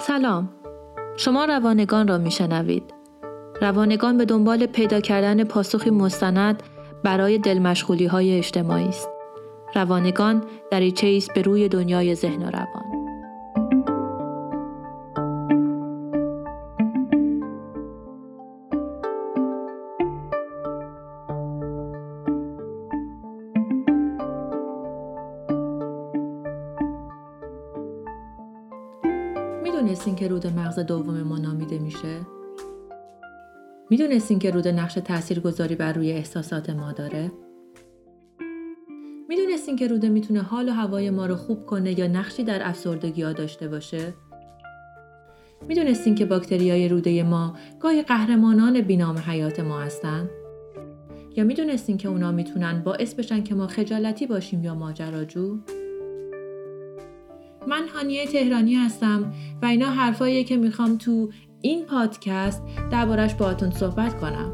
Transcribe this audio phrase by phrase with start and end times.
[0.00, 0.48] سلام.
[1.16, 2.94] شما روانگان را میشنوید.
[3.60, 6.62] روانگان به دنبال پیدا کردن پاسخی مستند
[7.04, 9.08] برای دلمشغولی های اجتماعی است.
[9.74, 12.89] روانگان دریچه است به روی دنیای ذهن و روان.
[34.00, 37.32] می‌دونستین که رود نقش تاثیرگذاری بر روی احساسات ما داره؟
[39.28, 43.22] می‌دونستین که روده می‌تونه حال و هوای ما رو خوب کنه یا نقشی در افسردگی
[43.22, 44.14] ها داشته باشه؟
[45.68, 50.30] می‌دونستین که باکتریای روده ما گاهی قهرمانان بینام حیات ما هستن؟
[51.36, 55.58] یا می‌دونستین که اونا می‌تونن باعث بشن که ما خجالتی باشیم یا ماجراجو؟
[57.68, 61.30] من هانیه تهرانی هستم و اینا حرفاییه که می‌خوام تو
[61.62, 64.52] این پادکست دربارش باهاتون صحبت کنم.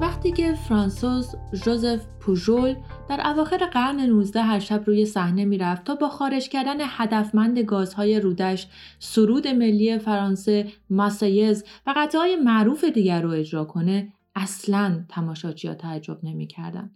[0.00, 2.74] وقتی که فرانسوس ژوزف پوژول
[3.08, 8.20] در اواخر قرن 19 هر شب روی صحنه می‌رفت تا با خارج کردن هدفمند گازهای
[8.20, 16.18] رودش سرود ملی فرانسه ماسایز و قطعه معروف دیگر رو اجرا کنه اصلا تماشاچی تعجب
[16.22, 16.90] نمی‌کردن.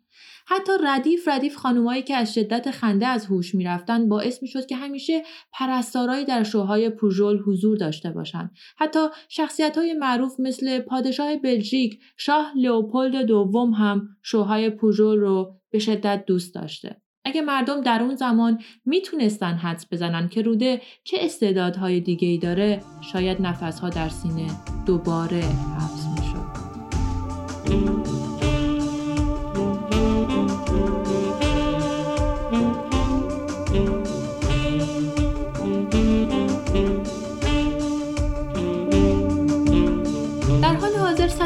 [0.46, 5.22] حتی ردیف ردیف خانومایی که از شدت خنده از هوش می‌رفتند باعث می‌شد که همیشه
[5.52, 8.50] پرستارایی در شوهای پوژول حضور داشته باشند.
[8.78, 15.78] حتی شخصیت های معروف مثل پادشاه بلژیک شاه لئوپولد دوم هم شوهای پوژول رو به
[15.78, 16.96] شدت دوست داشته.
[17.24, 22.82] اگه مردم در اون زمان می‌تونستن حدس بزنن که روده چه استعدادهای دیگه ای داره
[23.12, 24.46] شاید نفسها در سینه
[24.86, 25.42] دوباره
[25.76, 28.25] حفظ می‌شد.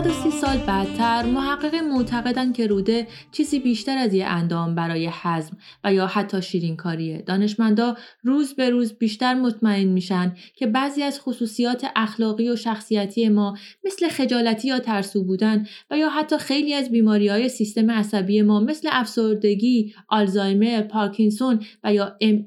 [0.01, 5.95] 130 سال بعدتر محقق معتقدند که روده چیزی بیشتر از یه اندام برای حزم و
[5.95, 7.23] یا حتی شیرینکاریه.
[7.23, 13.57] دانشمندا روز به روز بیشتر مطمئن میشن که بعضی از خصوصیات اخلاقی و شخصیتی ما
[13.85, 18.61] مثل خجالتی یا ترسو بودن و یا حتی خیلی از بیماری های سیستم عصبی ما
[18.61, 22.47] مثل افسردگی، آلزایمر، پارکینسون و یا ام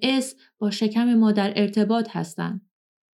[0.59, 2.61] با شکم ما در ارتباط هستند.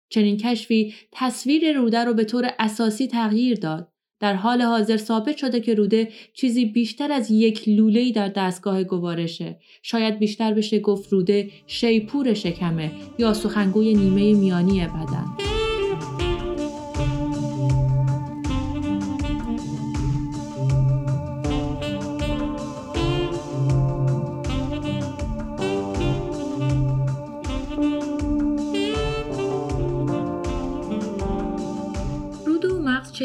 [0.09, 3.94] چنین کشفی تصویر روده رو به طور اساسی تغییر داد.
[4.19, 9.59] در حال حاضر ثابت شده که روده چیزی بیشتر از یک لوله‌ای در دستگاه گوارشه.
[9.81, 15.54] شاید بیشتر بشه گفت روده شیپور شکمه یا سخنگوی نیمه میانی بدن.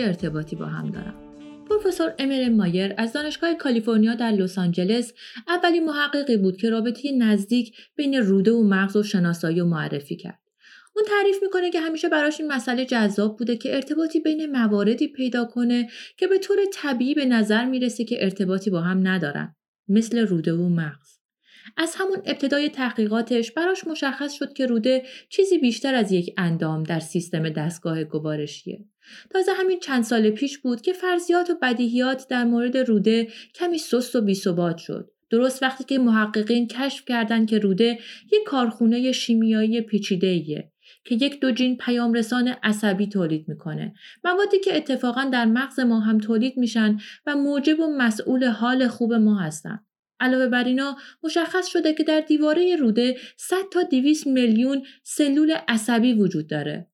[0.01, 1.15] چه ارتباطی با هم دارن
[1.69, 5.13] پروفسور امر مایر از دانشگاه کالیفرنیا در لس آنجلس
[5.49, 10.39] اولین محققی بود که رابطه نزدیک بین روده و مغز و شناسایی و معرفی کرد.
[10.97, 15.45] اون تعریف می‌کنه که همیشه براش این مسئله جذاب بوده که ارتباطی بین مواردی پیدا
[15.45, 19.57] کنه که به طور طبیعی به نظر می‌رسه که ارتباطی با هم ندارن
[19.89, 21.20] مثل روده و مغز.
[21.77, 27.01] از همون ابتدای تحقیقاتش براش مشخص شد که روده چیزی بیشتر از یک اندام در
[27.01, 28.85] سیستم دستگاه گوارشیه.
[29.31, 34.17] تازه همین چند سال پیش بود که فرضیات و بدیهیات در مورد روده کمی سست
[34.17, 35.11] و بیثبات شد.
[35.31, 37.99] درست وقتی که محققین کشف کردند که روده
[38.33, 40.71] یک کارخونه شیمیایی پیچیده
[41.05, 43.95] که یک دوجین پیامرسان عصبی تولید می‌کنه
[44.25, 49.15] موادی که اتفاقا در مغز ما هم تولید میشن و موجب و مسئول حال خوب
[49.15, 49.87] ما هستند
[50.21, 56.13] علاوه بر اینا مشخص شده که در دیواره روده 100 تا 200 میلیون سلول عصبی
[56.13, 56.87] وجود داره.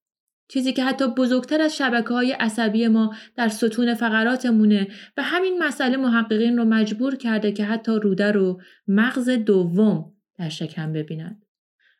[0.48, 5.96] چیزی که حتی بزرگتر از شبکه های عصبی ما در ستون فقراتمونه و همین مسئله
[5.96, 11.45] محققین رو مجبور کرده که حتی روده رو مغز دوم در شکم ببینند.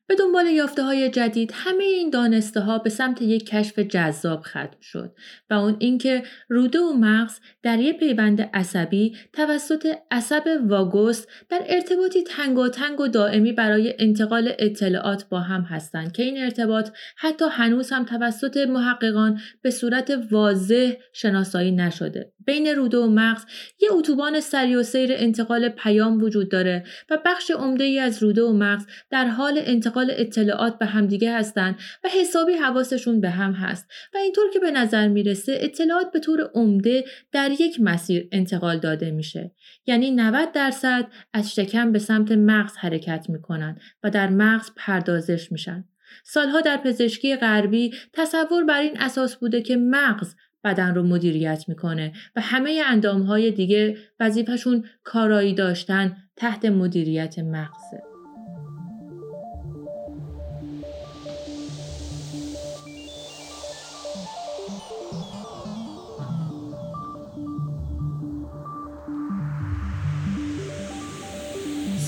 [0.08, 4.76] به دنبال یافته های جدید همه این دانسته ها به سمت یک کشف جذاب ختم
[4.81, 5.14] شد
[5.50, 12.23] و اون اینکه روده و مغز در یک پیوند عصبی توسط عصب واگوس در ارتباطی
[12.23, 18.05] تنگ و دائمی برای انتقال اطلاعات با هم هستند که این ارتباط حتی هنوز هم
[18.05, 22.32] توسط محققان به صورت واضح شناسایی نشده.
[22.46, 23.44] بین روده و مغز
[23.81, 28.43] یه اتوبان سری و سیر انتقال پیام وجود داره و بخش عمده ای از روده
[28.43, 33.87] و مغز در حال انتقال اطلاعات به همدیگه هستند و حسابی حواسشون به هم هست
[34.14, 39.10] و اینطور که به نظر می‌رسه اطلاعات به طور عمده در یک مسیر انتقال داده
[39.10, 39.54] میشه.
[39.87, 45.84] یعنی 90 درصد از شکم به سمت مغز حرکت می‌کنن و در مغز پردازش میشن.
[46.25, 50.34] سالها در پزشکی غربی تصور بر این اساس بوده که مغز
[50.66, 58.15] بدن رو مدیریت می‌کنه و همه اندامهای دیگه وظیفهشون کارایی داشتن تحت مدیریت مغزه.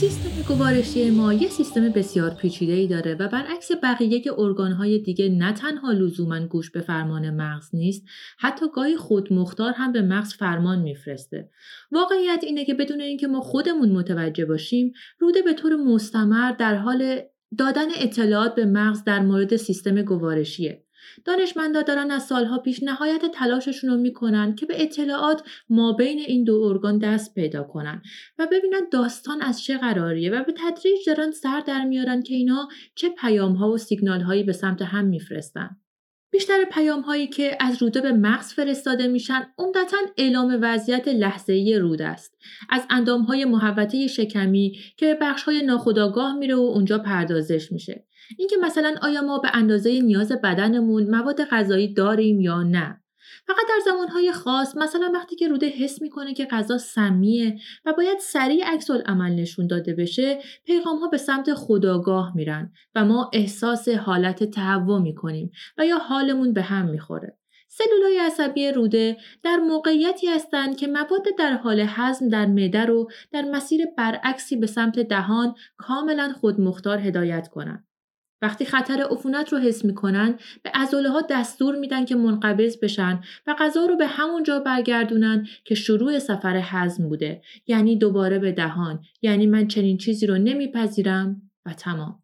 [0.00, 5.28] سیستم گوارشی ما یه سیستم بسیار پیچیده ای داره و برعکس بقیه که ارگانهای دیگه
[5.28, 8.04] نه تنها لزوما گوش به فرمان مغز نیست
[8.38, 11.50] حتی گاهی خودمختار هم به مغز فرمان میفرسته.
[11.92, 17.20] واقعیت اینه که بدون اینکه ما خودمون متوجه باشیم روده به طور مستمر در حال
[17.58, 20.84] دادن اطلاعات به مغز در مورد سیستم گوارشیه.
[21.24, 26.44] دانشمندا دارن از سالها پیش نهایت تلاششون رو می‌کنن که به اطلاعات ما بین این
[26.44, 28.02] دو ارگان دست پیدا کنن
[28.38, 32.68] و ببینن داستان از چه قراریه و به تدریج دارن سر در میارن که اینا
[32.94, 35.76] چه پیام ها و سیگنال هایی به سمت هم میفرستن.
[36.30, 41.78] بیشتر پیام هایی که از روده به مغز فرستاده میشن عمدتا اعلام وضعیت لحظه ای
[41.78, 42.38] رود است
[42.70, 48.07] از اندام های محوطه شکمی که به بخش های ناخودآگاه میره و اونجا پردازش میشه
[48.38, 53.00] اینکه مثلا آیا ما به اندازه نیاز بدنمون مواد غذایی داریم یا نه
[53.46, 58.18] فقط در زمانهای خاص مثلا وقتی که روده حس می‌کنه که غذا سمیه و باید
[58.18, 63.88] سریع عکس عمل نشون داده بشه پیغام ها به سمت خداگاه میرن و ما احساس
[63.88, 67.38] حالت تهوع می‌کنیم و یا حالمون به هم می‌خوره
[67.68, 73.42] سلولای عصبی روده در موقعیتی هستند که مواد در حال هضم در معده رو در
[73.42, 77.87] مسیر برعکسی به سمت دهان کاملا خودمختار هدایت کنند.
[78.42, 83.54] وقتی خطر عفونت رو حس می‌کنن به عضله ها دستور میدن که منقبض بشن و
[83.58, 89.00] غذا رو به همون جا برگردونن که شروع سفر هضم بوده یعنی دوباره به دهان
[89.22, 92.22] یعنی من چنین چیزی رو نمیپذیرم و تمام.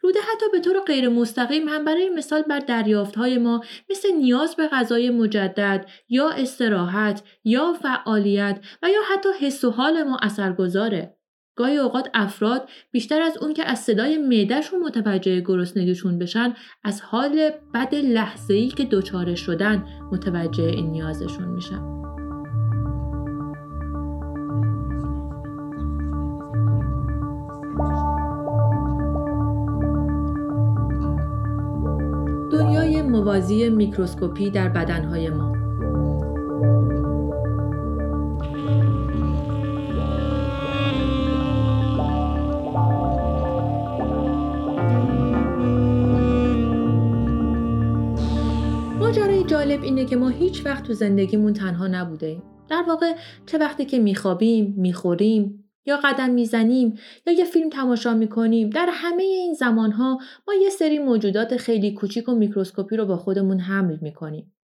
[0.00, 4.56] روده حتی به طور غیر مستقیم هم برای مثال بر دریافت های ما مثل نیاز
[4.56, 11.17] به غذای مجدد یا استراحت یا فعالیت و یا حتی حس و حال ما اثرگذاره.
[11.58, 17.50] گاهی اوقات افراد بیشتر از اون که از صدای معدهشون متوجه گرسنگیشون بشن از حال
[17.74, 21.82] بد لحظه ای که دچار شدن متوجه این نیازشون میشن.
[32.52, 35.52] دنیای موازی میکروسکوپی در بدنهای ما.
[49.12, 53.14] جالب اینه که ما هیچ وقت تو زندگیمون تنها نبوده در واقع
[53.46, 59.22] چه وقتی که میخوابیم، می‌خوریم یا قدم می‌زنیم یا یه فیلم تماشا می‌کنیم در همه
[59.22, 60.18] این زمانها
[60.48, 64.54] ما یه سری موجودات خیلی کوچیک و میکروسکوپی رو با خودمون حمل می‌کنیم.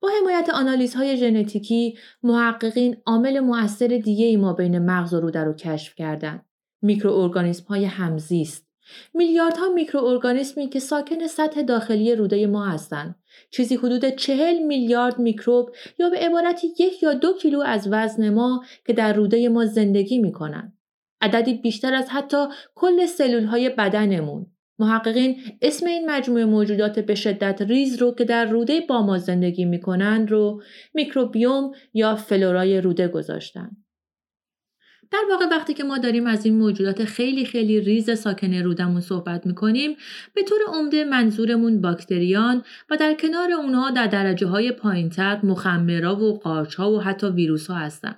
[0.00, 5.52] با حمایت آنالیزهای ژنتیکی محققین عامل مؤثر دیگه ای ما بین مغز و روده رو
[5.52, 6.42] کشف کردن.
[6.82, 8.66] میکروارگانیسم های همزیست
[9.14, 13.14] میلیاردها میکروارگانیسمی که ساکن سطح داخلی روده ما هستند
[13.50, 18.64] چیزی حدود چهل میلیارد میکروب یا به عبارت یک یا دو کیلو از وزن ما
[18.86, 20.72] که در روده ما زندگی می‌کنن
[21.20, 24.46] عددی بیشتر از حتی کل سلول های بدنمون
[24.78, 29.64] محققین اسم این مجموعه موجودات به شدت ریز رو که در روده با ما زندگی
[29.64, 30.62] می‌کنند رو
[30.94, 33.70] میکروبیوم یا فلورای روده گذاشتن.
[35.10, 39.46] در واقع وقتی که ما داریم از این موجودات خیلی خیلی ریز ساکن رودمون صحبت
[39.46, 39.96] می‌کنیم
[40.34, 46.38] به طور عمده منظورمون باکتریان و در کنار اونها در درجه های پایینتر مخمرا و
[46.38, 48.14] قارچ ها و حتی ویروس ها هستن.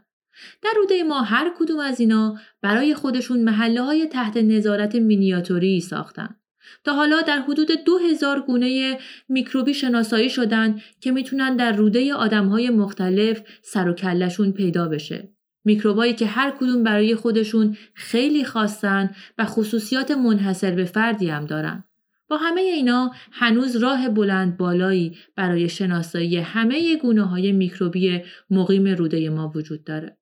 [0.63, 6.37] در روده ما هر کدوم از اینا برای خودشون محله های تحت نظارت مینیاتوری ساختن.
[6.85, 12.49] تا حالا در حدود دو هزار گونه میکروبی شناسایی شدن که می‌تونن در روده آدم
[12.49, 15.38] های مختلف سر و کلشون پیدا بشه.
[15.69, 21.85] میکروبایی که هر کدوم برای خودشون خیلی خاصن و خصوصیات منحصر به فردی هم دارن.
[22.29, 29.31] با همه اینا هنوز راه بلند بالایی برای شناسایی همه گونه های میکروبی مقیم روده
[29.31, 30.18] ما وجود داره.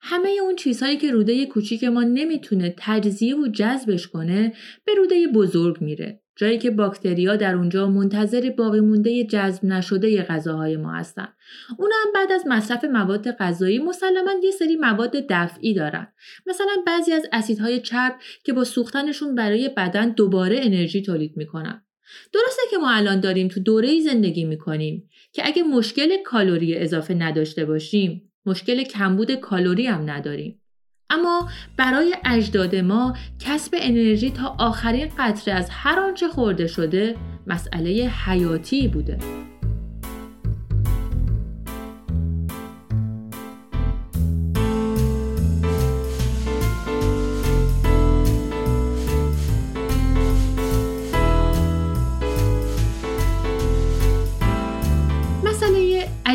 [0.00, 4.52] همه اون چیزهایی که روده کوچیک ما نمی‌تونه تجزیه و جذبش کنه
[4.84, 10.76] به روده بزرگ میره جایی که باکتریا در اونجا منتظر باقی مونده جذب نشده غذاهای
[10.76, 11.28] ما هستن.
[11.78, 16.12] اونا هم بعد از مصرف مواد غذایی مسلما یه سری مواد دفعی دارن.
[16.46, 21.86] مثلا بعضی از اسیدهای چرب که با سوختنشون برای بدن دوباره انرژی تولید می‌کنن.
[22.32, 27.64] درسته که ما الان داریم تو دوره زندگی می‌کنیم که اگه مشکل کالری اضافه نداشته
[27.64, 30.60] باشیم مشکل کمبود کالری هم نداریم.
[31.10, 37.90] اما برای اجداد ما کسب انرژی تا آخرین قطره از هر آنچه خورده شده مسئله
[38.26, 39.18] حیاتی بوده.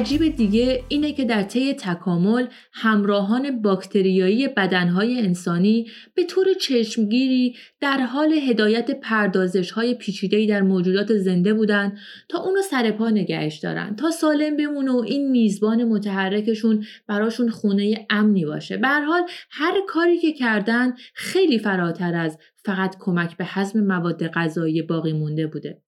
[0.01, 7.97] عجیب دیگه اینه که در طی تکامل همراهان باکتریایی بدنهای انسانی به طور چشمگیری در
[7.97, 11.97] حال هدایت پردازش های پیچیده‌ای در موجودات زنده بودن
[12.29, 18.05] تا اونو سر پا نگهش دارن تا سالم بمونه و این میزبان متحرکشون براشون خونه
[18.09, 18.77] امنی باشه.
[18.77, 24.81] به حال هر کاری که کردن خیلی فراتر از فقط کمک به هضم مواد غذایی
[24.81, 25.81] باقی مونده بوده.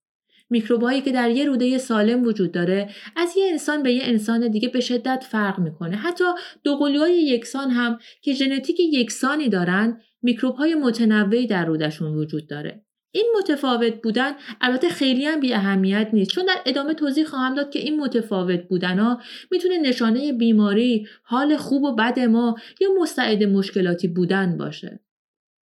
[0.50, 4.68] میکروبایی که در یه روده سالم وجود داره از یه انسان به یه انسان دیگه
[4.68, 5.96] به شدت فرق می‌کنه.
[5.96, 6.24] حتی
[6.64, 12.84] دوقلوهای یکسان هم که ژنتیک یکسانی دارن میکروب های متنوعی در رودشون وجود داره.
[13.16, 16.30] این متفاوت بودن البته خیلی هم بی اهمیت نیست.
[16.30, 19.20] چون در ادامه توضیح خواهم داد که این متفاوت بودن ها
[19.50, 25.03] می‌تونه نشانه بیماری، حال خوب و بد ما یا مستعد مشکلاتی بودن باشه.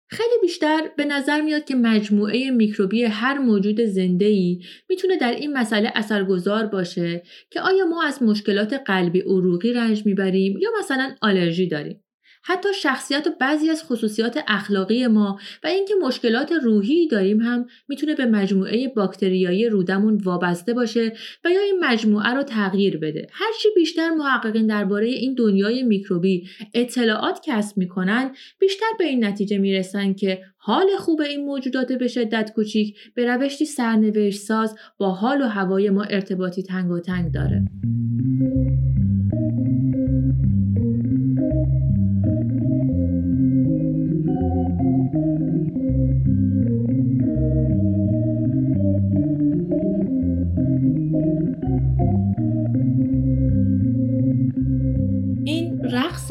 [0.09, 5.53] خیلی بیشتر به نظر میاد که مجموعه میکروبی هر موجود زنده ای می‌تونه در این
[5.53, 11.69] مسئله اثرگذار باشه که آیا ما از مشکلات قلبی عروقی رنج می‌بریم یا مثلا آلرژی
[11.69, 12.06] داریم.
[12.49, 18.15] حتی شخصیت و بعضی از خصوصیات اخلاقی ما و اینکه مشکلات روحی داریم هم می‌تونه
[18.15, 21.13] به مجموعه باکتریایی رودمون وابسته باشه
[21.45, 23.27] و یا این مجموعه رو تغییر بده.
[23.33, 30.13] هرچی بیشتر محققین درباره این دنیای میکروبی اطلاعات کسب می‌کنن بیشتر به این نتیجه می‌رسن
[30.13, 35.45] که حال خوب این موجودات به شدت کوچیک به روشی سرنوشت ساز با حال و
[35.45, 37.63] هوای ما ارتباطی تنگ و تنگ داره.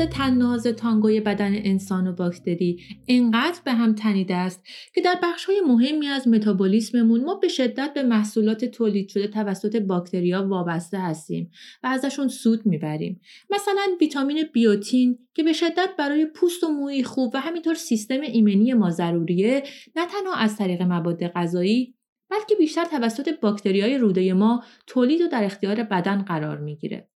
[0.05, 4.63] تناز تانگوی بدن انسان و باکتری انقدر به هم تنیده است
[4.95, 9.75] که در بخش های مهمی از متابولیسممون ما به شدت به محصولات تولید شده توسط
[9.75, 11.51] باکتریا وابسته هستیم
[11.83, 13.21] و ازشون سود می‌بریم.
[13.49, 18.73] مثلا ویتامین بیوتین که به شدت برای پوست و موی خوب و همینطور سیستم ایمنی
[18.73, 19.63] ما ضروریه
[19.95, 21.95] نه تنها از طریق مواد غذایی
[22.29, 27.09] بلکه بیشتر توسط باکتریای روده ما تولید و در اختیار بدن قرار می‌گیره.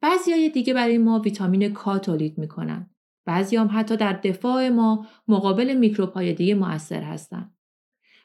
[0.00, 2.90] بعضی های دیگه برای ما ویتامین کا تولید می‌کنن.
[3.26, 7.55] بعضی هم حتی در دفاع ما مقابل میکروب های دیگه مؤثر هستند.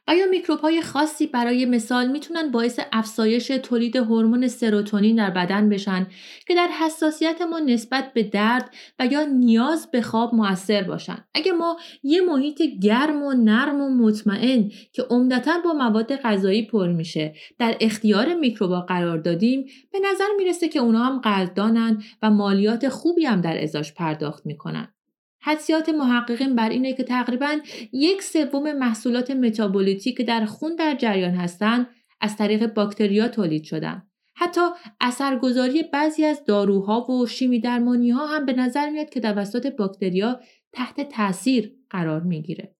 [0.08, 5.70] و یا میکروب های خاصی برای مثال می‌تونن باعث افزایش تولید هورمون سروتونین در بدن
[5.70, 6.08] بشن
[6.48, 11.26] که در حساسیت ما نسبت به درد و یا نیاز به خواب موثر باشن.
[11.34, 16.88] اگه ما یه محیط گرم و نرم و مطمئن که عمدتا با مواد غذایی پر
[16.88, 22.90] میشه در اختیار میکروبا قرار دادیم به نظر می‌رسه که اونا هم قدردانن و مالیات
[22.90, 24.94] خوبی هم در ازاش پرداخت می‌کنن.
[25.42, 27.60] حدسیات محققین بر اینه که تقریبا
[27.94, 31.88] یک سوم محصولات متابولیتی که در خون در جریان هستند
[32.22, 34.04] از طریق باکتریا تولید شدن.
[34.36, 34.62] حتی
[35.02, 40.40] اثرگذاری بعضی از داروها و شیمی درمانی ها هم به نظر میاد که توسط باکتریا
[40.74, 42.76] تحت تاثیر قرار می‌گیره.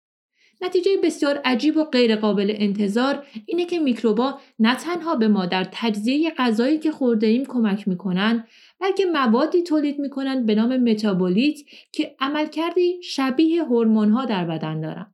[0.62, 6.32] نتیجه بسیار عجیب و غیرقابل انتظار اینه که میکروبا نه تنها به ما در تجزیه
[6.38, 8.48] غذایی که خورده ایم کمک می‌کنن
[8.82, 11.60] بلکه موادی تولید می‌کنن به نام متابولیت
[11.92, 15.14] که عملکردی شبیه ها در بدن دارن.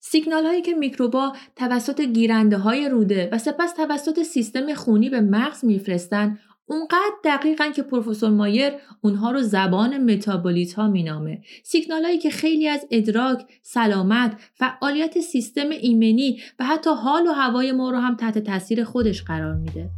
[0.00, 5.64] سیگنال هایی که میکروبا توسط گیرنده های روده و سپس توسط سیستم خونی به مغز
[5.64, 12.30] میفرستن اونقدر دقیقا که پروفسور مایر اونها رو زبان متابولیت ها مینامه سیگنال هایی که
[12.30, 18.16] خیلی از ادراک، سلامت، فعالیت سیستم ایمنی و حتی حال و هوای ما رو هم
[18.16, 19.90] تحت تاثیر خودش قرار میده.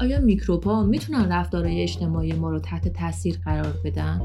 [0.00, 4.20] آیا میکروب ها می‌تونن رفتارهای اجتماعی ما رو تحت تاثیر قرار بدن؟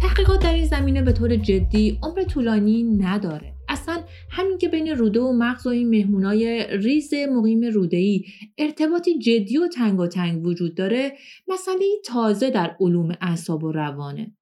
[0.00, 3.54] تحقیقات در این زمینه به طور جدی عمر طولانی نداره.
[3.68, 8.24] اصلا همین که بین روده و مغز و این مهمونای ریز مقیم روده‌ای
[8.58, 11.12] ارتباطی جدی و تنگ تنگ وجود داره
[11.48, 14.32] مسئله تازه در علوم اعصاب و روانه.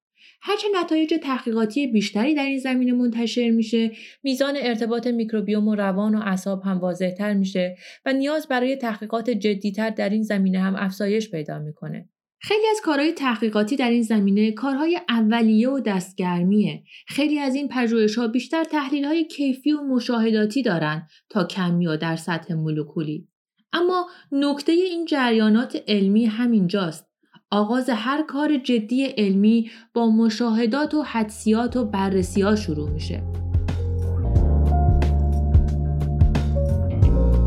[0.41, 3.93] هرچه نتایج تحقیقاتی بیشتری در این زمینه منتشر میشه
[4.23, 9.91] میزان ارتباط میکروبیوم و روان و اعصاب هم واضحتر میشه و نیاز برای تحقیقات جدیتر
[9.91, 12.09] در این زمینه هم افزایش پیدا می‌کنه
[12.41, 16.83] خیلی از کارهای تحقیقاتی در این زمینه کارهای اولیه و دستگرمیه.
[17.09, 22.55] خیلی از این پژوهش‌ها بیشتر تحلیل‌های کیفی و مشاهداتی دارن تا کمی و در سطح
[22.55, 23.29] مولکولی.
[23.73, 27.08] اما نکته این جریانات علمی همینجاست.
[27.51, 33.23] آغاز هر کار جدی علمی با مشاهدات و حدسیات و بررسی ها شروع میشه.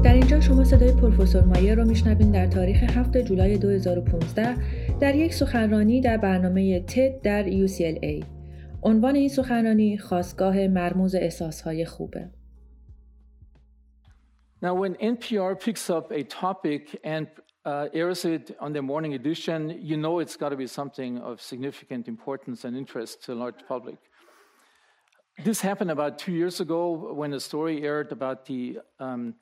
[0.03, 4.55] در اینجا شما صدای پروفسور مایر رو میشنوین در تاریخ 7 جولای 2015
[4.99, 8.25] در یک سخنرانی در برنامه تد در UCLA.
[8.83, 12.29] عنوان این سخنرانی خواستگاه مرموز احساسهای خوبه.
[14.63, 17.27] Now when NPR picks up a topic and
[17.65, 22.07] uh, it on the morning edition, you know it's got to be something of significant
[22.07, 23.97] importance and interest to a large public.
[25.43, 29.35] This happened about two years ago when a story aired about the um,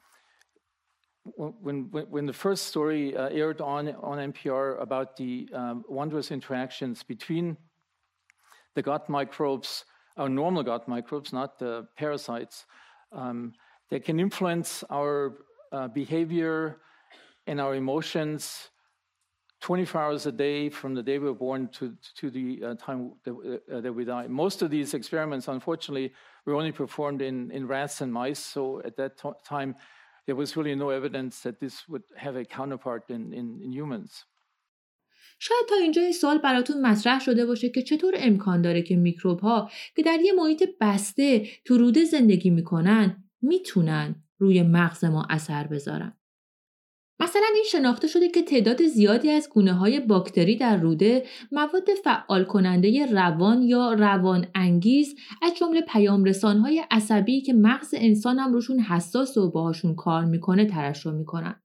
[1.35, 6.31] when, when, when, the first story uh, aired on, on NPR about the um, wondrous
[6.31, 7.55] interactions between
[8.73, 9.85] the gut microbes,
[10.17, 12.65] our normal gut microbes, not the parasites,
[13.11, 13.53] um,
[13.89, 15.39] that can influence our
[15.71, 16.79] uh, behavior,
[17.49, 18.69] and our emotions
[19.61, 23.11] 24 hours a day from the day we were born to, to the uh, time
[23.25, 23.33] that,
[23.73, 24.27] uh, that, we die.
[24.27, 26.13] Most of these experiments, unfortunately,
[26.45, 28.39] were only performed in, in rats and mice.
[28.39, 29.13] So at that
[29.43, 29.75] time,
[30.27, 34.25] there was really no evidence that this would have a counterpart in, in, in humans.
[35.41, 39.39] شاید تا اینجا این سال براتون مطرح شده باشه که چطور امکان داره که میکروب
[39.39, 45.67] ها که در یه محیط بسته تو روده زندگی می‌کنن می‌تونن روی مغز ما اثر
[45.67, 46.18] بذارن.
[47.21, 52.43] مثلا این شناخته شده که تعداد زیادی از گونه های باکتری در روده مواد فعال
[52.43, 58.79] کننده روان یا روان انگیز از جمله پیام های عصبی که مغز انسان هم روشون
[58.79, 61.61] حساس و باهاشون کار می‌کنه ترشح می‌کنن.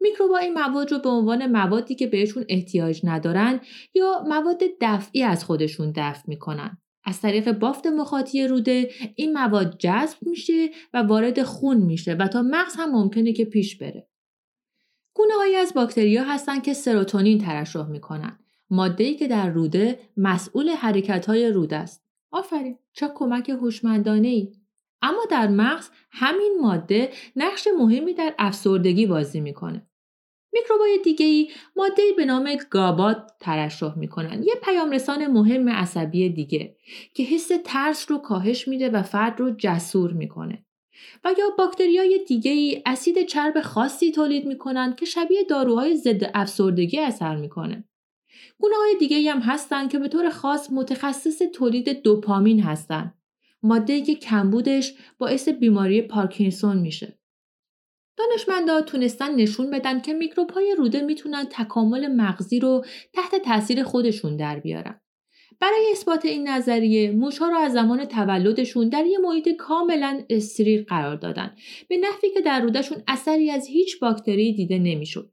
[0.00, 3.60] میکروبا این مواد رو به عنوان موادی که بهشون احتیاج ندارن
[3.94, 6.78] یا مواد دفعی از خودشون دفع می‌کنن.
[7.04, 12.42] از طریق بافت مخاطی روده این مواد جذب میشه و وارد خون میشه و تا
[12.42, 14.09] مغز هم ممکنه که پیش بره.
[15.20, 18.44] گونه هایی از باکتریا هستند که سروتونین ترشح می کنند.
[18.70, 22.04] ماده که در روده مسئول حرکت های روده است.
[22.30, 24.52] آفرین چه کمک هوشمندانه ای.
[25.02, 29.86] اما در مغز همین ماده نقش مهمی در افسردگی بازی می‌کنه.
[30.52, 36.76] میکروبای دیگه ای ماده به نام گابات ترشح می‌کنن یه پیامرسان مهم عصبی دیگه
[37.14, 40.64] که حس ترس رو کاهش میده و فرد رو جسور می‌کنه.
[41.24, 46.98] و یا باکتریای دیگه ای اسید چرب خاصی تولید می‌کنن که شبیه داروهای ضد افسردگی
[46.98, 47.84] اثر می‌کنه.
[48.58, 53.14] گونه های دیگه ای هم هستن که به طور خاص متخصص تولید دوپامین هستن.
[53.62, 57.18] ماده که کمبودش باعث بیماری پارکینسون میشه.
[58.16, 64.36] دانشمندا تونستن نشون بدن که میکروب های روده می‌تونن تکامل مغزی رو تحت تاثیر خودشون
[64.36, 65.00] در بیارن.
[65.60, 71.16] برای اثبات این نظریه موشها را از زمان تولدشون در یه محیط کاملا استریل قرار
[71.16, 71.56] دادن.
[71.88, 75.32] به نحوی که در رودشون اثری از هیچ باکتری دیده نمی‌شد.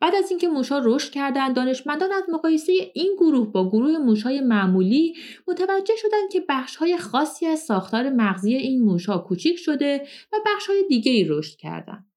[0.00, 5.14] بعد از اینکه موشها رشد کردند دانشمندان از مقایسه این گروه با گروه موشهای معمولی
[5.48, 11.12] متوجه شدند که بخشهای خاصی از ساختار مغزی این موشها کوچیک شده و بخشهای دیگه
[11.12, 12.11] ای رشد کردند.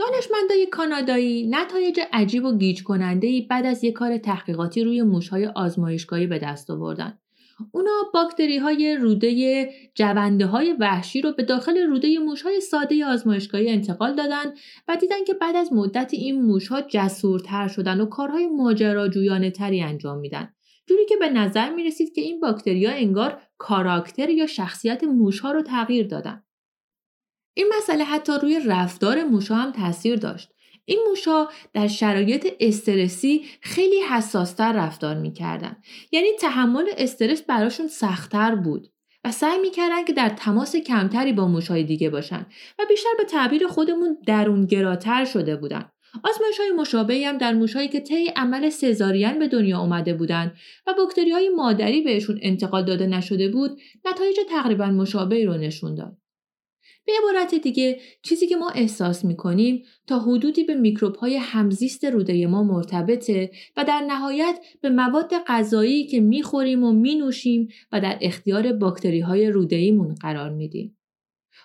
[0.00, 6.26] دانشمندای کانادایی نتایج عجیب و گیج کننده بعد از یک کار تحقیقاتی روی موشهای آزمایشگاهی
[6.26, 7.18] به دست آوردن.
[7.72, 13.70] اونا باکتری های روده جونده های وحشی رو به داخل روده موش های ساده آزمایشگاهی
[13.70, 14.44] انتقال دادن
[14.88, 19.82] و دیدن که بعد از مدت این موش ها جسورتر شدن و کارهای ماجراجویانه تری
[19.82, 20.54] انجام میدن.
[20.86, 25.40] جوری که به نظر می رسید که این باکتری ها انگار کاراکتر یا شخصیت موش
[25.40, 26.42] ها رو تغییر دادن.
[27.60, 30.48] این مسئله حتی روی رفتار موشا هم تاثیر داشت.
[30.84, 35.76] این موشا در شرایط استرسی خیلی حساستر رفتار می‌کردن.
[36.12, 38.88] یعنی تحمل استرس براشون سختتر بود
[39.24, 42.46] و سعی می‌کردن که در تماس کمتری با موشهای دیگه باشن
[42.78, 45.84] و بیشتر به تعبیر خودمون درونگراتر شده بودن.
[46.24, 50.52] آزمایش های مشابهی هم در موشهایی که طی عمل سزارین به دنیا آمده بودند
[50.86, 56.16] و باکتری های مادری بهشون انتقال داده نشده بود نتایج تقریبا مشابهی رو نشون داد.
[57.10, 62.46] به عبارت دیگه چیزی که ما احساس می‌کنیم تا حدودی به میکروب های همزیست روده
[62.46, 68.72] ما مرتبطه و در نهایت به مواد غذایی که می‌خوریم و مینوشیم و در اختیار
[68.72, 70.96] باکتری های روده قرار میدیم.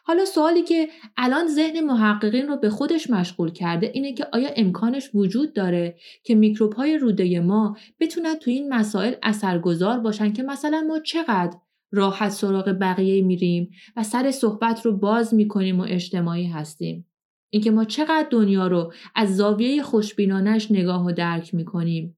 [0.08, 5.10] حالا سوالی که الان ذهن محققین رو به خودش مشغول کرده اینه که آیا امکانش
[5.13, 10.81] وجود داره که میکروب های روده ما بتونن تو این مسائل اثرگذار باشن که مثلا
[10.88, 11.58] ما چقدر
[11.95, 17.08] راحت سراغ بقیه میریم و سر صحبت رو باز می‌کنیم و اجتماعی هستیم.
[17.49, 22.17] اینکه ما چقدر دنیا رو از زاویه خوشبینانش نگاه و درک می‌کنیم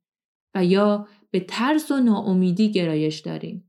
[0.56, 3.66] و یا به ترس و ناامیدی گرایش داریم.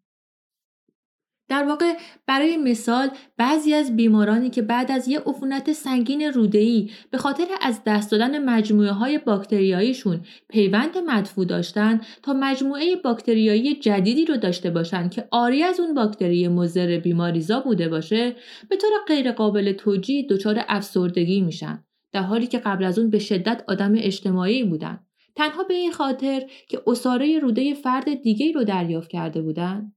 [1.49, 1.93] در واقع
[2.27, 7.81] برای مثال بعضی از بیمارانی که بعد از یه عفونت سنگین روده‌ای به خاطر از
[7.87, 15.09] دست دادن مجموعه های باکتریاییشون پیوند مدفوع داشتن تا مجموعه باکتریایی جدیدی رو داشته باشن
[15.09, 18.37] که آری از اون باکتری مضر بیماریزا بوده باشه
[18.71, 23.65] به طور غیرقابل توجیه دچار افسردگی میشن در حالی که قبل از اون به شدت
[23.69, 25.01] آدم اجتماعی بودن.
[25.37, 29.93] تنها به این خاطر که اساره روده فرد دیگه رو دریافت کرده بودن.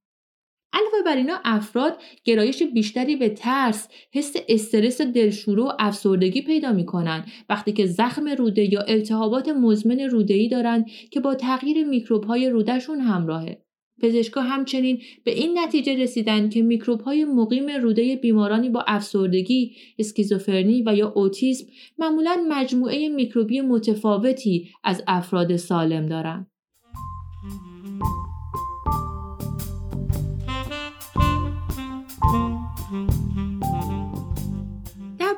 [0.74, 7.26] علاوه بر اینا افراد گرایش بیشتری به ترس، حس استرس دلشوره و افسردگی پیدا می‌کنن
[7.50, 13.00] وقتی که زخم روده یا التهابات مزمن روده‌ای دارن که با تغییر میکروب های رودهشون
[13.00, 13.62] همراهه.
[14.02, 20.84] پزشکا همچنین به این نتیجه رسیدن که میکروب های مقیم روده بیمارانی با افسردگی، اسکیزوفرنی
[20.86, 26.48] و یا اوتیسم معمولا مجموعه میکروبی متفاوتی از افراد سالم دارند.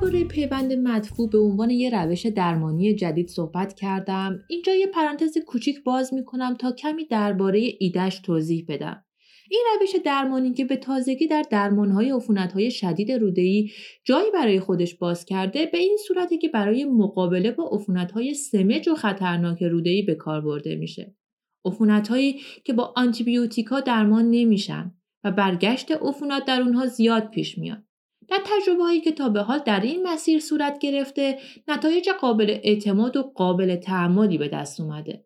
[0.03, 4.39] درباره پیوند مدفوع به عنوان یه روش درمانی جدید صحبت کردم.
[4.49, 9.05] اینجا یه پرانتز کوچیک باز می‌کنم تا کمی درباره ایدهش توضیح بدم.
[9.51, 13.69] این روش درمانی که به تازگی در درمانهای عفونتهای شدید روده‌ای
[14.03, 18.95] جایی برای خودش باز کرده به این صورتی که برای مقابله با عفونتهای سمج و
[18.95, 21.15] خطرناک روده‌ای به کار برده میشه.
[21.65, 27.83] عفونتهایی که با آنتیبیوتیکا درمان نمیشن و برگشت عفونت در اونها زیاد پیش میاد.
[28.27, 33.17] در تجربه هایی که تا به حال در این مسیر صورت گرفته نتایج قابل اعتماد
[33.17, 35.25] و قابل تعملی به دست اومده.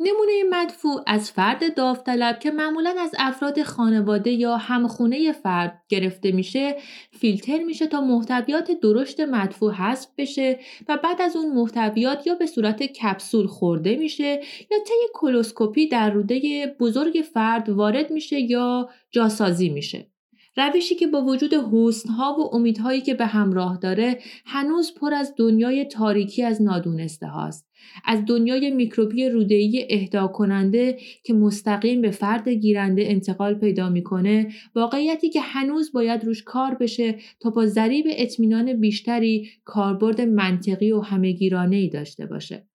[0.00, 6.76] نمونه مدفوع از فرد داوطلب که معمولا از افراد خانواده یا همخونه فرد گرفته میشه
[7.10, 10.58] فیلتر میشه تا محتویات درشت مدفوع حذف بشه
[10.88, 16.10] و بعد از اون محتویات یا به صورت کپسول خورده میشه یا طی کلوسکوپی در
[16.10, 20.10] روده بزرگ فرد وارد میشه یا جاسازی میشه
[20.56, 25.84] روشی که با وجود حسنها و امیدهایی که به همراه داره هنوز پر از دنیای
[25.84, 27.66] تاریکی از نادونسته هاست.
[28.04, 35.30] از دنیای میکروبی رودهی اهدا کننده که مستقیم به فرد گیرنده انتقال پیدا می‌کنه واقعیتی
[35.30, 41.76] که هنوز باید روش کار بشه تا با ذریب اطمینان بیشتری کاربرد منطقی و همهگیرانه
[41.76, 42.66] ای داشته باشه.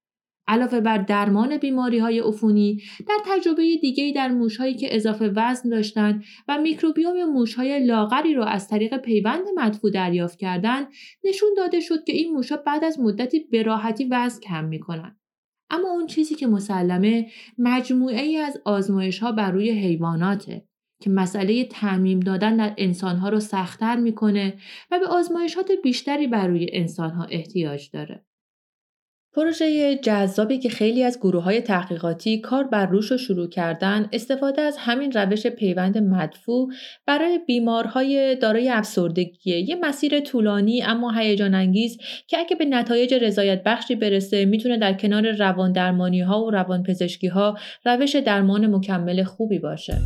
[0.52, 6.24] علاوه بر درمان بیماری های عفونی در تجربه دیگه در موشهایی که اضافه وزن داشتند
[6.48, 10.88] و میکروبیوم موشهای لاغری را از طریق پیوند مدفوع دریافت کردند
[11.24, 15.20] نشون داده شد که این موشها بعد از مدتی به راحتی وزن کم می‌کنند
[15.70, 20.66] اما اون چیزی که مسلمه مجموعه ای از آزمایش ها بر روی حیواناته
[21.02, 24.54] که مسئله تعمیم دادن در انسانها رو سختتر می‌کنه
[24.92, 28.26] و به آزمایشات بیشتری بر روی انسانها احتیاج داره.
[29.34, 34.62] پروژه جذابی که خیلی از گروه های تحقیقاتی کار بر روش رو شروع کردن استفاده
[34.62, 36.72] از همین روش پیوند مدفوع
[37.06, 43.64] برای بیمارهای دارای افسردگی یه مسیر طولانی اما هیجان انگیز که اگه به نتایج رضایت
[43.64, 49.24] بخشی برسه می‌تونه در کنار روان درمانی ها و روان پزشکی ها روش درمان مکمل
[49.24, 49.98] خوبی باشه.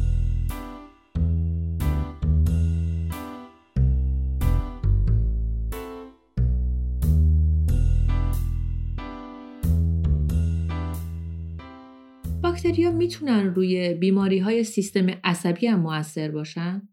[12.65, 16.89] باکتریا می‌تونن روی بیماری های سیستم عصبی هم موثر باشن؟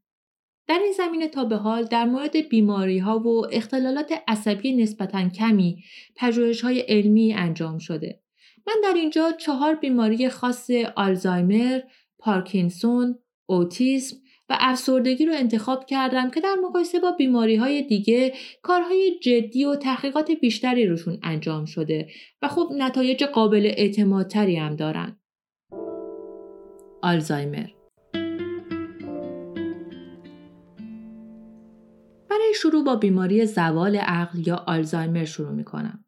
[0.69, 5.85] در این زمینه تا به حال در مورد بیماری ها و اختلالات عصبی نسبتا کمی
[6.17, 8.21] پژوهش های علمی انجام شده.
[8.67, 11.81] من در اینجا چهار بیماری خاص آلزایمر،
[12.19, 14.17] پارکینسون، اوتیسم
[14.49, 18.33] و افسردگی رو انتخاب کردم که در مقایسه با بیماری های دیگه
[18.63, 22.09] کارهای جدی و تحقیقات بیشتری روشون انجام شده
[22.43, 25.22] و خب نتایج قابل اعتمادتری هم دارن.
[27.03, 27.69] آلزایمر
[32.31, 36.05] برای شروع با بیماری زوال عقل یا آلزایمر شروع می کنم.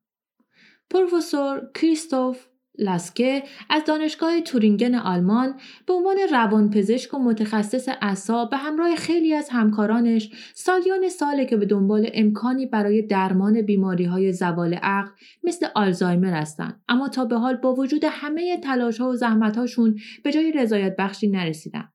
[0.90, 2.46] پروفسور کریستوف
[2.78, 5.54] لاسکه از دانشگاه تورینگن آلمان
[5.86, 11.66] به عنوان روانپزشک و متخصص اعصاب به همراه خیلی از همکارانش سالیان ساله که به
[11.66, 15.10] دنبال امکانی برای درمان بیماری های زوال عقل
[15.44, 19.98] مثل آلزایمر هستند اما تا به حال با وجود همه تلاش ها و زحمت هاشون
[20.24, 21.93] به جای رضایت بخشی نرسیدن.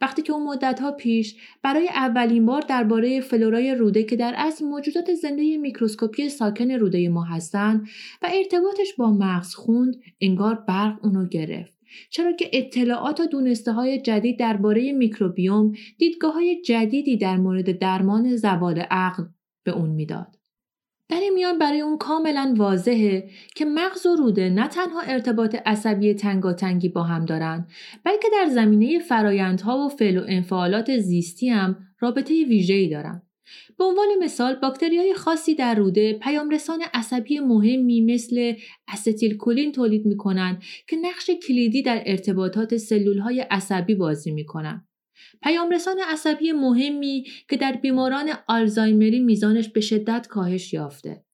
[0.00, 5.14] وقتی که اون سال‌ها پیش برای اولین بار درباره فلورای روده که در اصل موجودات
[5.14, 7.88] زنده میکروسکوپی ساکن روده ما هستند
[8.22, 11.78] و ارتباطش با مغز خوند انگار برق اونو گرفت
[12.10, 18.36] چرا که اطلاعات و دونسته های جدید درباره میکروبیوم دیدگاه های جدیدی در مورد درمان
[18.36, 19.24] زوال عقل
[19.64, 20.43] به اون می‌داد.
[21.08, 26.14] در این میان برای اون کاملا واضحه که مغز و روده نه تنها ارتباط عصبی
[26.14, 27.66] تنگاتنگی با هم دارن
[28.04, 33.22] بلکه در زمینه فرایندها و فعل و انفعالات زیستی هم رابطه ویژه‌ای دارن.
[33.78, 38.54] به عنوان مثال باکتری های خاصی در روده پیامرسان عصبی مهمی مثل
[38.88, 44.88] استیل کولین تولید می‌کنن که نقش کلیدی در ارتباطات سلول های عصبی بازی می‌کنن.
[45.44, 51.24] پیامرسان عصبی مهمی که در بیماران آلزایمری میزانش به شدت کاهش یافته.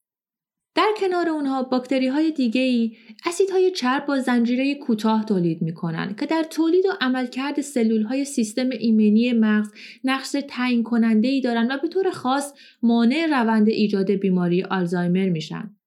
[0.75, 2.97] در کنار اونها باکتری های دیگه ای
[3.27, 8.71] اسیدهای چرب با زنجیره کوتاه تولید می‌کنن که در تولید و عملکرد سلول های سیستم
[8.71, 9.69] ایمنی مغز
[10.05, 15.80] نقش تعیین کننده ای دارن و به طور خاص مانع روند ایجاد بیماری آلزایمر میشن.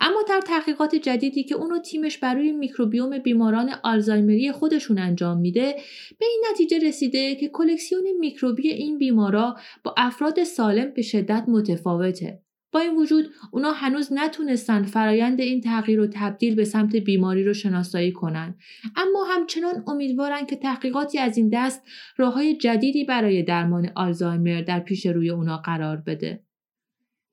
[0.00, 5.74] اما در تحقیقات جدیدی که اونو تیمش برای میکروبیوم بیماران آلزایمری خودشون انجام میده
[6.18, 12.42] به این نتیجه رسیده که کلکسیون میکروبی این بیمارا با افراد سالم به شدت متفاوته.
[12.72, 17.54] با این وجود اونا هنوز نتونستن فرایند این تغییر و تبدیل به سمت بیماری رو
[17.54, 18.54] شناسایی کنن
[18.96, 21.82] اما همچنان امیدوارن که تحقیقاتی از این دست
[22.16, 26.47] راه جدیدی برای درمان آلزایمر در پیش روی اونا قرار بده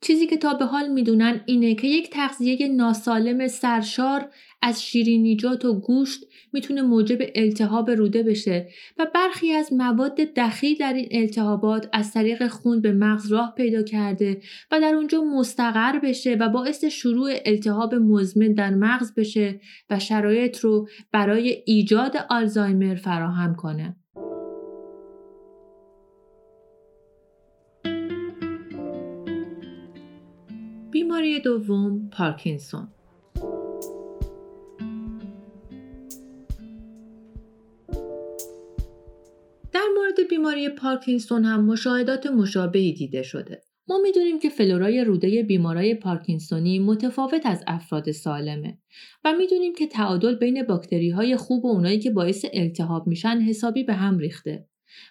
[0.06, 4.30] چیزی که تا به حال می‌دونن اینه که یک تغذیه ناسالم سرشار
[4.62, 10.94] از شیرینیجات و گوشت می‌تونه موجب التهاب روده بشه و برخی از مواد دخیل در
[10.94, 14.41] این التهابات از طریق خون به مغز راه پیدا کرده
[14.72, 20.60] و در اونجا مستقر بشه و باعث شروع التهاب مزمن در مغز بشه و شرایط
[20.60, 23.96] رو برای ایجاد آلزایمر فراهم کنه.
[30.96, 32.88] بیماری دوم پارکینسون
[39.74, 43.62] در مورد بیماری پارکینسون هم مشاهدات مشابهی دیده شده.
[43.88, 48.78] ما می‌دونیم که فلورای روده بیمارای پارکینسونی متفاوت از افراد سالمه
[49.26, 53.84] و می‌دونیم که تعادل بین باکتری های خوب و اونایی که باعث التهاب میشن حسابی
[53.84, 54.68] به هم ریخته.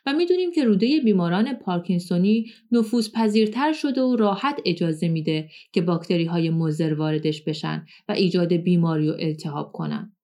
[0.07, 6.25] و می‌دونیم که روده بیماران پارکینسونی نفوذ پذیرتر شده و راحت اجازه میده که باکتری
[6.25, 10.15] های مضر واردش بشن و ایجاد بیماری و التهاب کنن.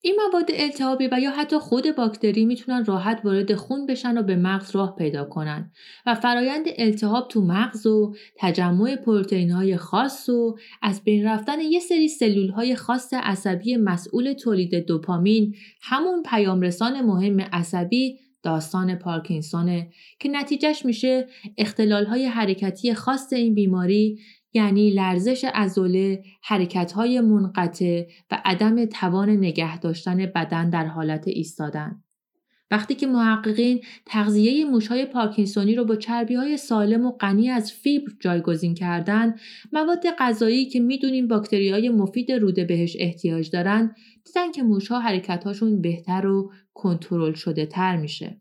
[0.00, 4.36] این مواد التهابی و یا حتی خود باکتری می‌تونن راحت وارد خون بشن و به
[4.36, 5.72] مغز راه پیدا کنن
[6.06, 11.80] و فرایند التهاب تو مغز و تجمع پروتئین های خاص و از بین رفتن یه
[11.80, 20.28] سری سلول های خاص عصبی مسئول تولید دوپامین همون پیامرسان مهم عصبی داستان پارکینسونه که
[20.28, 21.26] نتیجهش میشه
[21.58, 24.18] اختلال های حرکتی خاص این بیماری
[24.52, 32.02] یعنی لرزش ازوله، حرکت های منقطع و عدم توان نگه داشتن بدن در حالت ایستادن.
[32.70, 38.12] وقتی که محققین تغذیه موشهای پارکینسونی رو با چربی های سالم و غنی از فیبر
[38.20, 39.34] جایگزین کردن
[39.72, 45.80] مواد غذایی که می‌دونیم باکتری های مفید روده بهش احتیاج دارن دیدن که موشها حرکتهاشون
[45.80, 48.40] بهتر و کنترل شده تر میشه.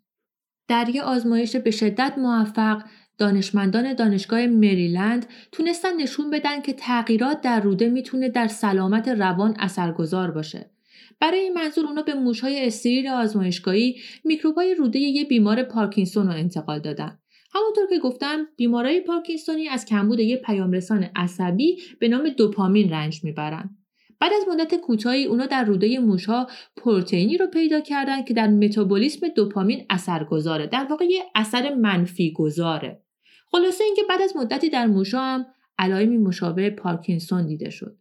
[0.68, 2.84] در یه آزمایش به شدت موفق
[3.18, 10.32] دانشمندان دانشگاه مریلند تونستن نشون بدن که تغییرات در روده می‌تونه در سلامت روان اثرگذار
[10.32, 10.72] باشه.
[11.20, 13.96] برای این منظور اونا به موشهای استریر آزمایشگاهی
[14.26, 17.20] میکروبای روده یه بیمار پارکینسون رو انتقال دادن.
[17.54, 23.78] همونطور که گفتم بیمارای پارکینسونی از کمبود یه پیامرسان عصبی به نام دوپامین رنج می‌برن.
[24.20, 29.28] بعد از مدت کوتاهی اونا در روده موشها پروتئینی رو پیدا کردن که در متابولیسم
[29.28, 30.68] دوپامین اثرگذاره.
[30.68, 33.04] در واقع یه اثر منفی گذاره
[33.52, 35.46] خلاصه اینکه بعد از مدتی در موشها هم
[35.80, 37.98] علائمی مشابه پارکینسون دیده شد.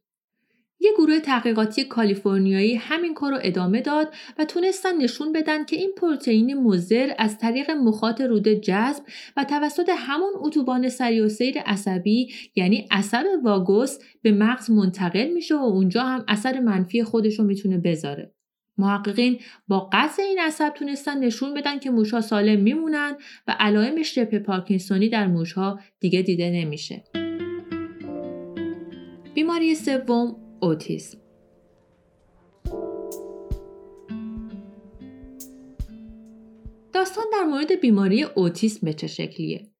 [0.80, 5.92] یه گروه تحقیقاتی کالیفرنیایی همین کار رو ادامه داد و تونستن نشون بدن که این
[5.96, 9.02] پروتئین مضر از طریق مخاط روده جذب
[9.36, 15.54] و توسط همون اتوبان سری و سیر عصبی یعنی عصب واگوس به مغز منتقل میشه
[15.54, 18.32] و اونجا هم اثر منفی خودش رو می‌تونه بذاره.
[18.78, 24.38] محققین با قطع این عصب تونستن نشون بدن که موشها سالم میمونن و علائم شبه
[24.38, 27.04] پارکینسونی در موشها دیگه دیده نمیشه.
[29.34, 31.18] بیماری سوم اوتیسم
[36.92, 39.70] داستان در مورد بیماری اوتیسم به چه شکلیه؟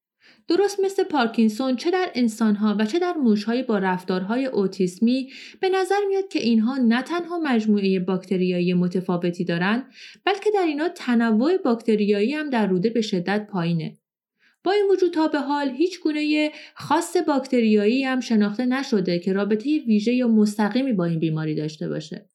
[0.47, 5.29] درست مثل پارکینسون چه در انسانها و چه در موشهایی با رفتارهای اوتیسمی
[5.61, 9.85] به نظر میاد که اینها نه تنها مجموعه باکتریایی متفاوتی دارند
[10.25, 13.97] بلکه در اینها تنوع باکتریایی هم در روده به شدت پایینه
[14.63, 19.79] با این وجود تا به حال هیچ گونه خاص باکتریایی هم شناخته نشده که رابطه
[19.87, 22.29] ویژه یا مستقیمی با این بیماری داشته باشه.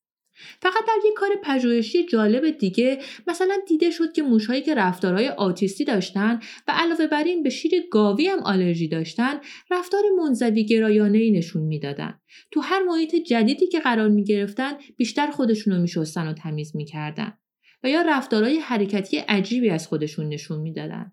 [0.62, 5.84] فقط در یک کار پژوهشی جالب دیگه مثلا دیده شد که موشهایی که رفتارهای آتیستی
[5.84, 11.30] داشتن و علاوه بر این به شیر گاوی هم آلرژی داشتن رفتار منزوی گرایانه ای
[11.30, 16.32] نشون می‌دادن تو هر محیط جدیدی که قرار می گرفتن بیشتر خودشون رو میشستن و
[16.32, 17.38] تمیز می‌کردن
[17.84, 21.12] و یا رفتارهای حرکتی عجیبی از خودشون نشون می‌دادن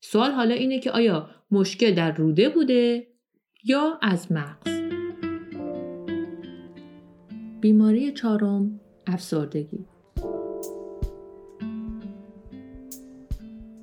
[0.00, 3.06] سوال حالا اینه که آیا مشکل در روده بوده
[3.64, 4.80] یا از مغز؟
[7.60, 9.86] بیماری چهارم افسردگی.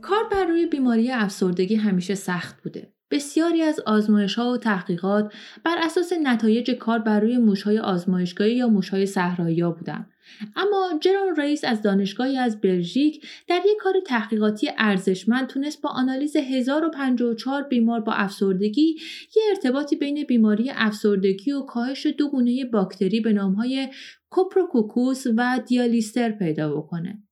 [0.01, 2.93] کار بر روی بیماری افسردگی همیشه سخت بوده.
[3.11, 8.67] بسیاری از آزمایش ها و تحقیقات بر اساس نتایج کار بر روی موشهای آزمایشگاهی یا
[8.67, 10.11] موشهای صحرایی بودند
[10.55, 16.35] اما جرون ریس از دانشگاهی از بلژیک در یک کار تحقیقاتی ارزشمند تونست با آنالیز
[16.35, 18.95] 1054 بیمار با افسردگی
[19.35, 23.87] یه ارتباطی بین بیماری افسردگی و کاهش دو گونه باکتری به نامهای
[24.29, 27.24] کوپروکوکوس و دیالیستر پیدا بکنه.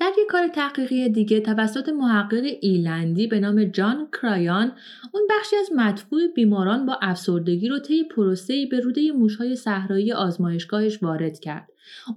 [0.00, 4.72] در یک کار تحقیقی دیگه توسط محقق ایرلندی به نام جان کرایان
[5.12, 11.02] اون بخشی از مدفوع بیماران با افسردگی رو طی پروسه‌ای به روده موشهای صحرایی آزمایشگاهش
[11.02, 11.68] وارد کرد.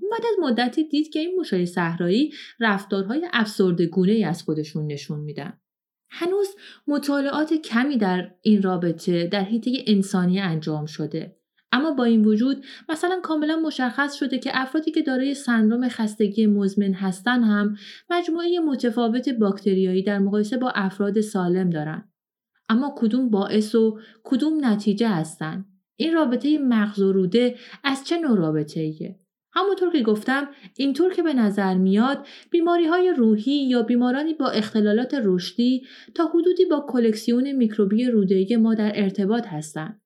[0.01, 5.19] اون بعد از مدتی دید که این موشهای صحرایی رفتارهای افسردگونه ای از خودشون نشون
[5.19, 5.59] میدن.
[6.09, 6.47] هنوز
[6.87, 11.35] مطالعات کمی در این رابطه در حیطه انسانی انجام شده.
[11.73, 16.93] اما با این وجود مثلا کاملا مشخص شده که افرادی که دارای سندروم خستگی مزمن
[16.93, 17.75] هستن هم
[18.09, 22.09] مجموعه متفاوت باکتریایی در مقایسه با افراد سالم دارن.
[22.69, 28.37] اما کدوم باعث و کدوم نتیجه هستن؟ این رابطه مغز و روده از چه نوع
[28.37, 29.19] رابطه ایه؟
[29.53, 35.15] همونطور که گفتم اینطور که به نظر میاد بیماری های روحی یا بیمارانی با اختلالات
[35.23, 40.02] رشدی تا حدودی با کلکسیون میکروبی روده‌ای ما در ارتباط هستند.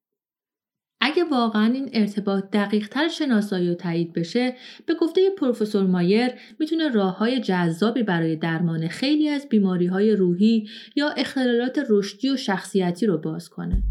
[1.02, 4.56] اگه واقعا این ارتباط دقیق تر شناسایی و تایید بشه
[4.86, 10.70] به گفته پروفسور مایر می‌تونه راه های جذابی برای درمان خیلی از بیماری های روحی
[10.96, 13.84] یا اختلالات رشدی و شخصیتی رو باز کنه.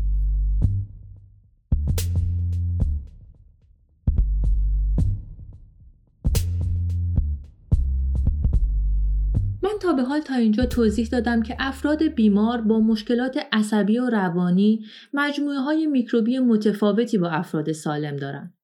[9.87, 14.87] تا به حال تا اینجا توضیح دادم که افراد بیمار با مشکلات عصبی و روانی
[15.13, 18.55] مجموعه های میکروبی متفاوتی با افراد سالم دارند.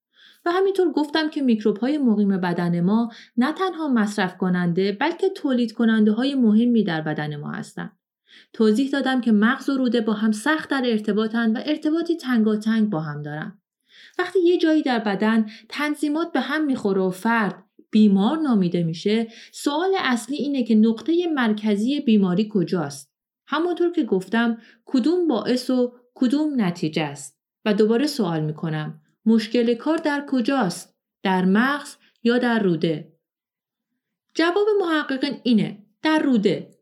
[0.46, 5.72] و همینطور گفتم که میکروب های مقیم بدن ما نه تنها مصرف کننده بلکه تولید
[5.72, 7.92] کننده های مهمی در بدن ما هستند.
[8.52, 13.00] توضیح دادم که مغز و روده با هم سخت در ارتباطن و ارتباطی تنگاتنگ با
[13.00, 13.58] هم دارن.
[14.18, 19.90] وقتی یه جایی در بدن تنظیمات به هم می‌خوره و فرد بیمار نامیده میشه سوال
[19.98, 23.12] اصلی اینه که نقطه مرکزی بیماری کجاست؟
[23.46, 29.98] همونطور که گفتم کدوم باعث و کدوم نتیجه است؟ و دوباره سوال می‌کنم مشکل کار
[29.98, 33.12] در کجاست؟ در مغز یا در روده؟
[34.34, 36.72] جواب محققین اینه در روده.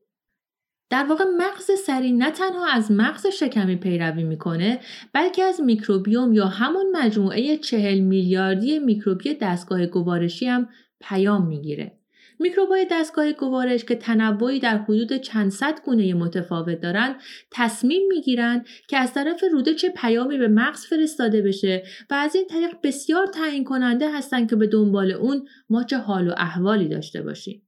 [0.91, 4.81] در واقع مغز سری نه تنها از مغز شکمی پیروی می‌کنه
[5.13, 10.69] بلکه از میکروبیوم یا همون مجموعه چهل میلیاردی میکروبی دستگاه گوارشی هم
[11.01, 11.93] پیام می‌گیره.
[12.39, 17.17] میکروبای دستگاه گوارش که تنوعی در حدود چند صد گونه متفاوت دارند
[17.51, 22.47] تصمیم می‌گیرند که از طرف روده چه پیامی به مغز فرستاده بشه و از این
[22.47, 27.23] طریق بسیار تعیین کننده هستند که به دنبال اون ما چه حال و احوالی داشته
[27.23, 27.63] باشیم.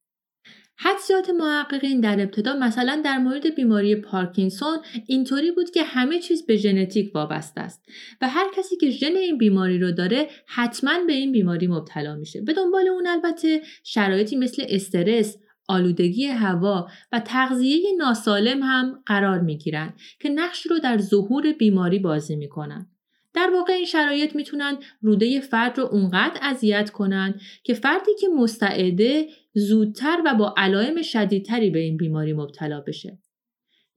[0.85, 6.57] حدسیات محققین در ابتدا مثلا در مورد بیماری پارکینسون اینطوری بود که همه چیز به
[6.57, 7.85] ژنتیک وابسته است
[8.21, 12.41] و هر کسی که ژن این بیماری رو داره حتما به این بیماری مبتلا میشه.
[12.41, 15.37] به دنبال اون البته شرایطی مثل استرس
[15.69, 22.37] آلودگی هوا و تغذیه ناسالم هم قرار می‌گیرند که نقش رو در ظهور بیماری بازی
[22.37, 22.92] می‌کنن.
[23.35, 29.29] در واقع این شرایط می‌تونن روده فرد رو اونقدر اذیت کنن که فردی که مستعده
[29.55, 33.19] زودتر و با علائم شدیدتری به این بیماری مبتلا بشه.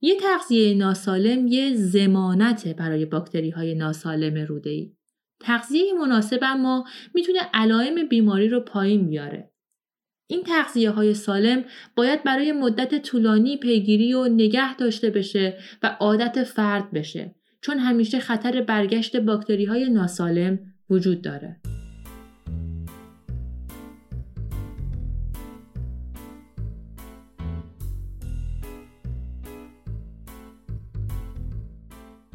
[0.00, 4.92] یه تغذیه ناسالم یه زمانته برای باکتری های ناسالم روده ای.
[5.40, 6.84] تغذیه مناسب اما
[7.14, 9.52] می‌تونه علائم بیماری رو پایین بیاره.
[10.26, 11.64] این تغذیه های سالم
[11.96, 18.18] باید برای مدت طولانی پیگیری و نگه داشته بشه و عادت فرد بشه چون همیشه
[18.20, 20.58] خطر برگشت باکتری های ناسالم
[20.90, 21.56] وجود داره.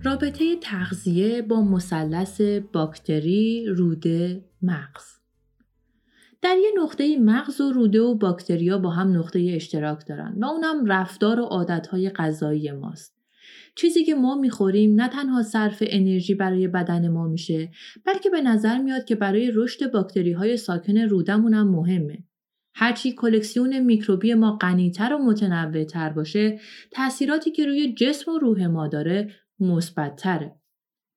[0.03, 2.41] رابطه تغذیه با مثلث
[2.73, 5.21] باکتری روده مغز
[6.41, 10.85] در یه نقطه مغز و روده و باکتریا با هم نقطه اشتراک دارن و اونم
[10.85, 13.20] رفتار و عادتهای غذایی ماست
[13.75, 17.71] چیزی که ما می‌خوریم نه تنها صرف انرژی برای بدن ما میشه
[18.05, 22.17] بلکه به نظر میاد که برای رشد باکتری های ساکن رودمون هم مهمه.
[22.75, 26.59] هرچی کلکسیون میکروبی ما غنیتر و متنوعتر باشه
[26.91, 30.55] تاثیراتی که روی جسم و روح ما داره مثبتتره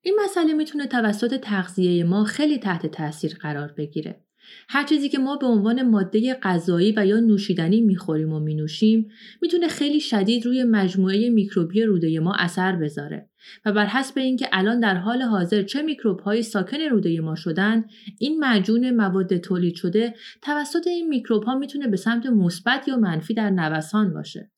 [0.01, 4.25] این مسئله می‌تونه توسط تغذیه ما خیلی تحت تاثیر قرار بگیره
[4.69, 9.07] هر چیزی که ما به عنوان ماده غذایی و یا نوشیدنی می‌خوریم و مینوشیم
[9.41, 13.29] می‌تونه خیلی شدید روی مجموعه میکروبی روده ما اثر بذاره.
[13.65, 17.85] و بر حسب اینکه الان در حال حاضر چه میکروب های ساکن روده ما شدن
[18.19, 23.33] این معجون مواد تولید شده توسط این میکروب ها می‌تونه به سمت مثبت یا منفی
[23.33, 24.51] در نوسان باشه.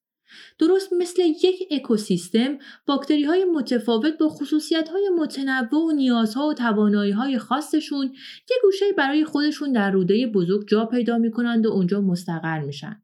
[0.60, 7.12] درست مثل یک اکوسیستم باکتری های متفاوت با خصوصیت های متنوع و نیازها و توانایی
[7.12, 12.02] های خاصشون یک گوشه برای خودشون در روده بزرگ جا پیدا می کنند و اونجا
[12.02, 13.02] مستقر میشن.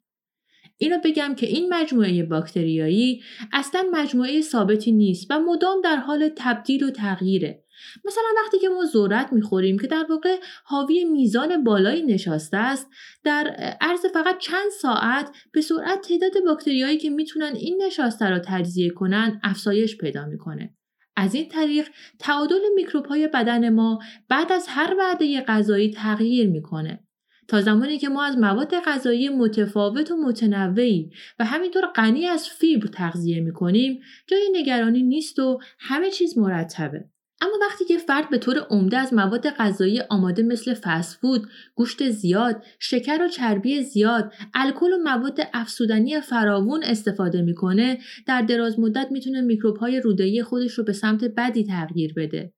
[0.77, 6.83] اینو بگم که این مجموعه باکتریایی اصلا مجموعه ثابتی نیست و مدام در حال تبدیل
[6.83, 7.62] و تغییره
[8.05, 12.87] مثلا وقتی که ما ذرت می‌خوریم که در واقع حاوی میزان بالایی نشسته است
[13.23, 13.47] در
[13.81, 19.39] عرض فقط چند ساعت به سرعت تعداد باکتریایی که می‌تونن این نشاسته را تجزیه کنن
[19.43, 20.75] افزایش پیدا می‌کنه.
[21.15, 21.87] از این طریق
[22.19, 26.99] تعادل میکروب های بدن ما بعد از هر وعده غذایی تغییر می‌کنه.
[27.47, 32.87] تا زمانی که ما از مواد غذایی متفاوت و متنوعی و همینطور غنی از فیبر
[32.87, 37.09] تغذیه می‌کنیم جای نگرانی نیست و همه چیز مرتبه.
[37.43, 42.63] اما وقتی که فرد به طور عمده از مواد غذایی آماده مثل فسفود، گوشت زیاد،
[42.79, 49.41] شکر و چربی زیاد، الکل و مواد افسودنی فراوون استفاده می‌کنه، در دراز مدت می‌تونه
[49.41, 52.53] میکروب های روده‌ای خودش رو به سمت بدی تغییر بده.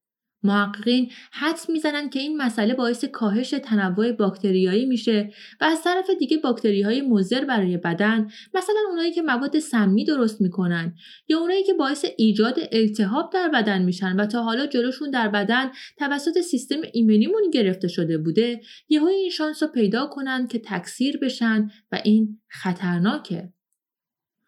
[0.46, 6.38] محققین حدس می‌زنند که این مسئله باعث کاهش تنوع باکتریایی میشه و از طرف دیگه
[6.38, 10.96] باکتری های مضر برای بدن مثلا اونایی که مواد سمی درست می‌کنن
[11.28, 15.72] یا اونایی که باعث ایجاد التهاب در بدن میشن و تا حالا جلوشون در بدن
[15.98, 21.72] توسط سیستم ایمنیمون گرفته شده بوده یهو این شانس رو پیدا کنن که تکثیر بشن
[21.92, 23.50] و این خطرناکه.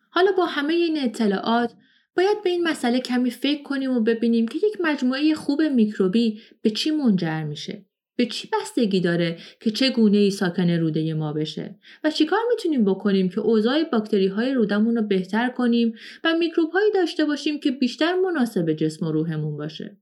[0.09, 1.73] حالا با همه این اطلاعات
[2.17, 6.69] باید به این مسئله کمی فکر کنیم و ببینیم که یک مجموعه خوب میکروبی به
[6.69, 7.85] چی منجر میشه.
[8.17, 12.85] به چی بستگی داره که چه گونه ای ساکن روده ما بشه و چیکار می‌تونیم
[12.85, 15.93] بکنیم که اوضاع باکتری های رودمون رو بهتر کنیم
[16.23, 19.97] و میکروب هایی داشته باشیم که بیشتر مناسب جسم و روحمون باشه.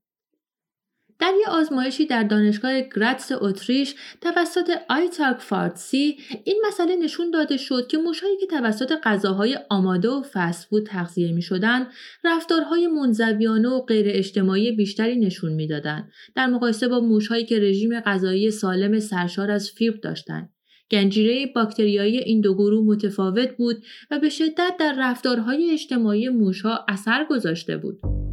[1.18, 7.86] در یک آزمایشی در دانشگاه گراتس اتریش توسط آیتاک فارتسی این مسئله نشون داده شد
[7.86, 11.86] که موشهایی که توسط غذاهای آماده و فست فود تغذیه می شدن
[12.24, 18.50] رفتارهای منزویانه و غیر اجتماعی بیشتری نشون می‌دادند در مقایسه با موشهایی که رژیم غذایی
[18.50, 20.50] سالم سرشار از فیبر داشتند
[20.90, 23.76] گنجیره باکتریایی این دو گروه متفاوت بود
[24.10, 28.25] و به شدت در رفتارهای اجتماعی موشها اثر گذاشته بود.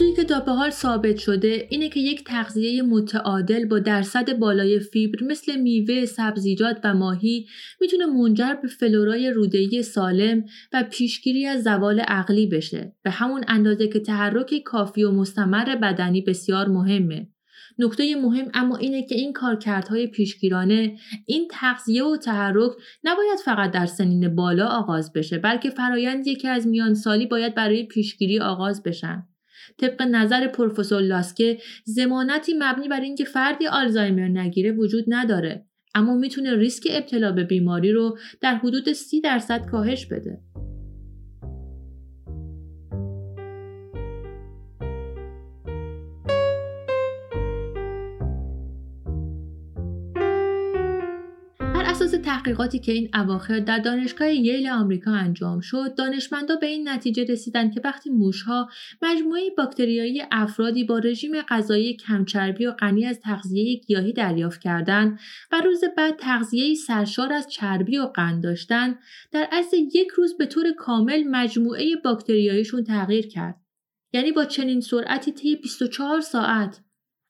[0.00, 4.80] موضوعی که تا به حال ثابت شده اینه که یک تغذیه متعادل با درصد بالای
[4.80, 7.46] فیبر مثل میوه، سبزیجات و ماهی
[7.80, 12.96] می‌تونه منجر به فلورای روده‌ای سالم و پیشگیری از زوال عقلی بشه.
[13.02, 17.28] به همون اندازه که تحرک کافی و مستمر بدنی بسیار مهمه.
[17.78, 20.96] نکته مهم اما اینه که این کارکردهای پیشگیرانه
[21.26, 22.72] این تغذیه و تحرک
[23.04, 27.86] نباید فقط در سنین بالا آغاز بشه بلکه فرایندی که از میان سالی باید برای
[27.86, 29.22] پیشگیری آغاز بشن
[29.78, 35.64] طبق نظر پروفسور لاسکه زمانتی مبنی بر اینکه فردی آلزایمر نگیره وجود نداره
[35.94, 40.40] اما می‌تونه ریسک ابتلا به بیماری رو در حدود 30 درصد کاهش بده.
[52.28, 57.74] تحقیقاتی که این اواخر در دانشگاه ییل آمریکا انجام شد دانشمندا به این نتیجه رسیدند
[57.74, 58.68] که وقتی موشها
[59.02, 65.18] مجموعه باکتریایی افرادی با رژیم غذایی کمچربی و غنی از تغذیه گیاهی دریافت کردند
[65.52, 68.98] و روز بعد تغذیه سرشار از چربی و قند داشتند
[69.32, 73.60] در عرض یک روز به طور کامل مجموعه باکتریاییشون تغییر کرد.
[74.12, 76.80] یعنی با چنین سرعتی طی 24 ساعت.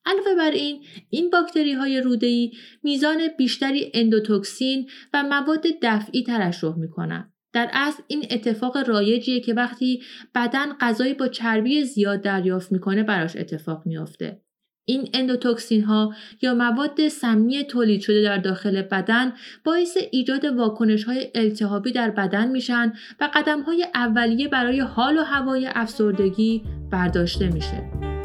[0.08, 2.52] علاوه بر این این باکتری های روده‌ای
[2.82, 10.02] میزان بیشتری اندوتوکسین و مواد دفعی ترشح می‌کنند در اصل این اتفاق رایجیه که وقتی
[10.34, 14.40] بدن غذایی با چربی زیاد دریافت می‌کنه براش اتفاق میافته
[14.84, 19.32] این اندوتوکسین ها یا مواد سمی تولید شده در داخل بدن
[19.64, 25.22] باعث ایجاد واکنش های التهابی در بدن میشن و قدم های اولیه برای حال و
[25.22, 28.17] هوای افسردگی برداشته میشه.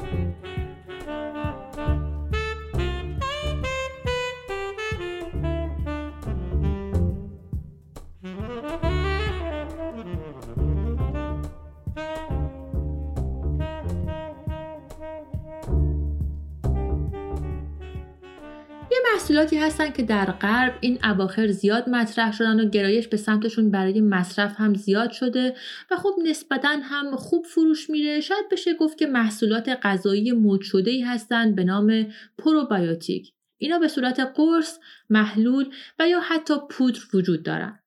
[19.34, 24.01] محصولاتی هستن که در غرب این اواخر زیاد مطرح شدن و گرایش به سمتشون برای
[24.01, 25.55] مصرف هم زیاد شده
[25.91, 30.91] و خب نسبتا هم خوب فروش میره شاید بشه گفت که محصولات غذایی مد شده
[30.91, 32.07] ای هستن به نام
[32.38, 34.79] پروبیوتیک اینا به صورت قرص،
[35.09, 35.69] محلول
[35.99, 37.79] و یا حتی پودر وجود دارن.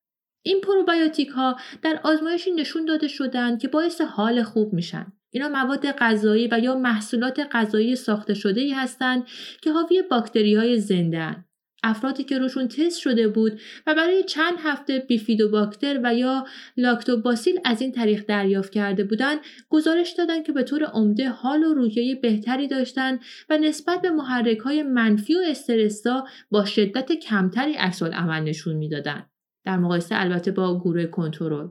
[0.43, 5.13] این پروبیوتیک ها در آزمایشی نشون داده شدن که باعث حال خوب میشن.
[5.37, 9.25] اینا مواد غذایی و یا محصولات غذایی ساخته شده ای هستند
[9.63, 11.45] که حاوی باکتری های زنده هن.
[11.83, 17.81] افرادی که روشون تست شده بود و برای چند هفته بیفیدوباکتر و یا لاکتوباسیل از
[17.81, 22.69] این طریق دریافت کرده بودند گزارش دادند که به طور عمده حال و روحیه بهتری
[22.69, 28.77] داشتند و نسبت به محرک های منفی و استرسا با شدت کمتری عکس عمل نشون
[28.77, 29.31] می‌دادند
[29.65, 31.69] در مقایسه البته با گروه کنترل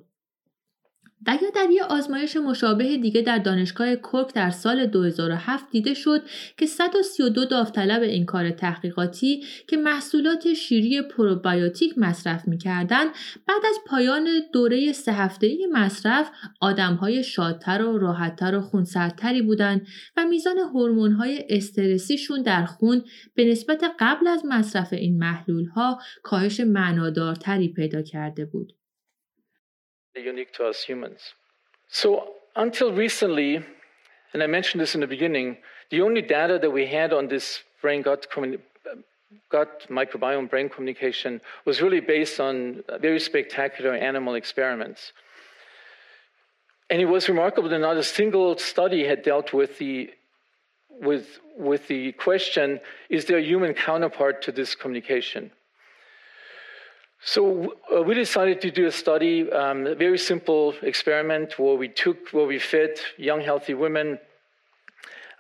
[1.28, 6.22] و یا در یک آزمایش مشابه دیگه در دانشگاه کرک در سال 2007 دیده شد
[6.58, 13.10] که 132 داوطلب این کار تحقیقاتی که محصولات شیری پروبیوتیک مصرف می‌کردند
[13.48, 19.88] بعد از پایان دوره سه هفته مصرف آدمهای شادتر و راحتتر و خونسردتری بودند
[20.18, 23.04] و میزان هورمون‌های استرسیشون در خون
[23.36, 28.74] به نسبت قبل از مصرف این محلولها کاهش معنادارتری پیدا کرده بود.
[30.22, 31.34] Unique to us humans.
[31.88, 33.64] So until recently,
[34.34, 35.58] and I mentioned this in the beginning,
[35.90, 38.28] the only data that we had on this brain gut
[39.50, 45.12] gut microbiome brain communication was really based on very spectacular animal experiments.
[46.90, 50.12] And it was remarkable that not a single study had dealt with the
[50.90, 55.52] with with the question, is there a human counterpart to this communication?
[57.28, 61.88] So uh, we decided to do a study, um, a very simple experiment where we
[61.88, 64.20] took, where we fed young healthy women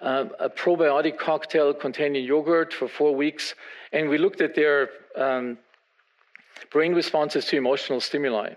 [0.01, 3.53] uh, a probiotic cocktail containing yogurt for four weeks,
[3.93, 5.59] and we looked at their um,
[6.71, 8.55] brain responses to emotional stimuli.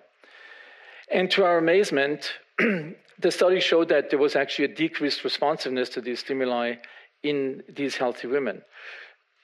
[1.12, 6.00] And to our amazement, the study showed that there was actually a decreased responsiveness to
[6.00, 6.76] these stimuli
[7.22, 8.62] in these healthy women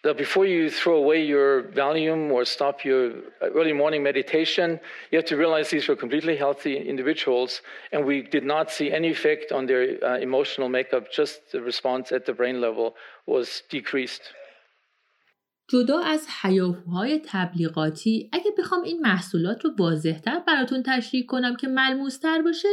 [0.04, 3.02] that before you throw away your Valium or stop your
[3.58, 4.78] early morning meditation,
[5.10, 9.10] you have to realize these were completely healthy individuals, and we did not see any
[9.16, 12.94] effect on their uh, emotional makeup, just the response at the brain level
[13.26, 14.24] was decreased.
[15.68, 22.42] جدا از حیاهوهای تبلیغاتی اگه بخوام این محصولات رو واضحتر براتون تشریح کنم که ملموستر
[22.42, 22.68] باشه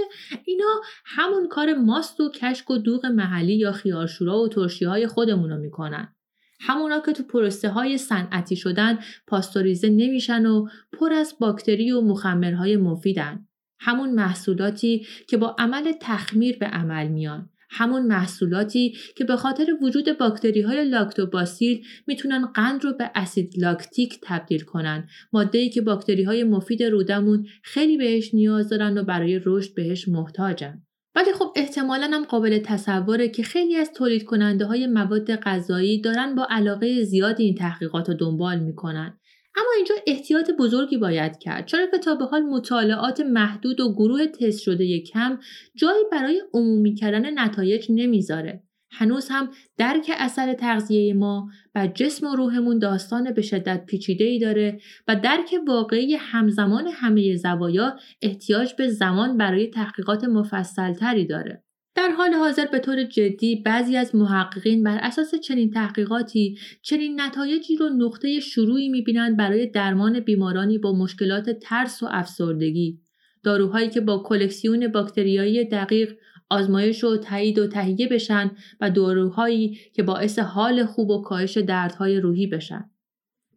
[0.45, 5.49] اینا همون کار ماست و کشک و دوغ محلی یا خیارشورا و ترشی های خودمون
[5.49, 6.15] رو می‌کنن
[6.61, 10.67] همونا که تو پروسه های صنعتی شدن پاستوریزه نمیشن و
[10.99, 13.47] پر از باکتری و مخمرهای مفیدن.
[13.79, 17.49] همون محصولاتی که با عمل تخمیر به عمل میان.
[17.73, 24.19] همون محصولاتی که به خاطر وجود باکتری های لاکتوباسیل می‌تونن قند رو به اسید لاکتیک
[24.23, 29.75] تبدیل کنن ماده که باکتری های مفید رودمون خیلی بهش نیاز دارن و برای رشد
[29.75, 30.81] بهش محتاجن
[31.15, 36.35] ولی خب احتمالا هم قابل تصوره که خیلی از تولید کننده های مواد غذایی دارن
[36.35, 39.17] با علاقه زیادی این تحقیقات رو دنبال می‌کنن.
[39.55, 44.27] اما اینجا احتیاط بزرگی باید کرد چرا که تا به حال مطالعات محدود و گروه
[44.27, 45.39] تست شده کم
[45.75, 48.63] جایی برای عمومی کردن نتایج نمی‌ذاره.
[48.91, 54.39] هنوز هم درک اثر تغذیه ما و جسم و روحمون داستان به شدت پیچیده ای
[54.39, 61.63] داره و درک واقعی همزمان همه زوایا احتیاج به زمان برای تحقیقات مفصلتری داره.
[61.95, 67.75] در حال حاضر به طور جدی بعضی از محققین بر اساس چنین تحقیقاتی چنین نتایجی
[67.75, 72.99] رو نقطه شروعی می‌بینند برای درمان بیمارانی با مشکلات ترس و افسردگی
[73.43, 76.13] داروهایی که با کلکسیون باکتریایی دقیق
[76.51, 82.19] آزمایش و تایید و تهیه بشن و داروهایی که باعث حال خوب و کاهش دردهای
[82.19, 82.89] روحی بشن.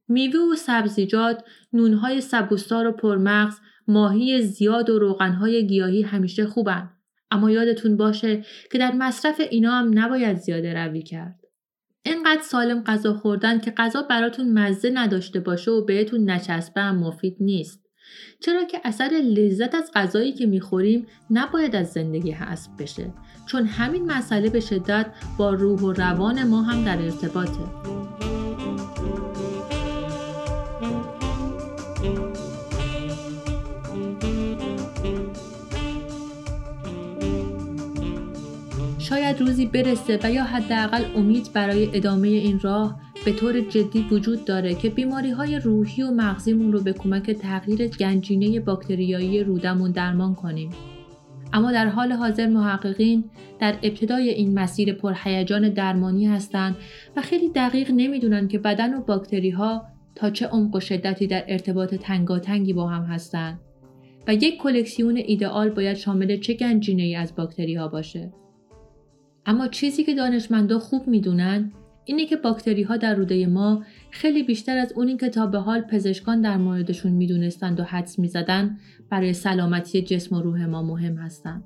[0.08, 3.54] میوه و سبزیجات، نونهای سبوستار و پرمغز،
[3.88, 6.90] ماهی زیاد و روغنهای گیاهی همیشه خوبن.
[7.30, 11.40] اما یادتون باشه که در مصرف اینا هم نباید زیاده روی کرد.
[12.02, 17.36] اینقدر سالم غذا خوردن که غذا براتون مزه نداشته باشه و بهتون نچسبه هم مفید
[17.40, 17.83] نیست.
[18.40, 23.12] چرا که اثر لذت از غذایی که می‌خوریم نباید از زندگی حذف بشه
[23.46, 25.06] چون همین مسئله به شدت
[25.38, 27.94] با روح و روان ما هم در ارتباطه.
[38.98, 44.44] شاید روزی برسه و یا حداقل امید برای ادامه این راه به طور جدی وجود
[44.44, 50.34] داره که بیماری های روحی و مغزیمون رو به کمک تغییر گنجینه باکتریایی رودمون درمان
[50.34, 50.70] کنیم.
[51.52, 53.24] اما در حال حاضر محققین
[53.60, 56.76] در ابتدای این مسیر پرهیجان درمانی هستند
[57.16, 59.82] و خیلی دقیق نمی‌دونن که بدن و باکتری ها
[60.14, 63.60] تا چه عمق و شدتی در ارتباط تنگاتنگی با هم هستند
[64.26, 68.32] و یک کلکسیون ایدئال باید شامل چه گنجینه ای از باکتری ها باشه.
[69.46, 71.72] اما چیزی که دانشمندا خوب می‌دونن
[72.04, 75.80] اینه که باکتری ها در روده ما خیلی بیشتر از اونی که تا به حال
[75.80, 78.78] پزشکان در موردشون می‌دونستند و حدس می‌زدن
[79.10, 81.64] برای سلامتی جسم و روح ما مهم هستند.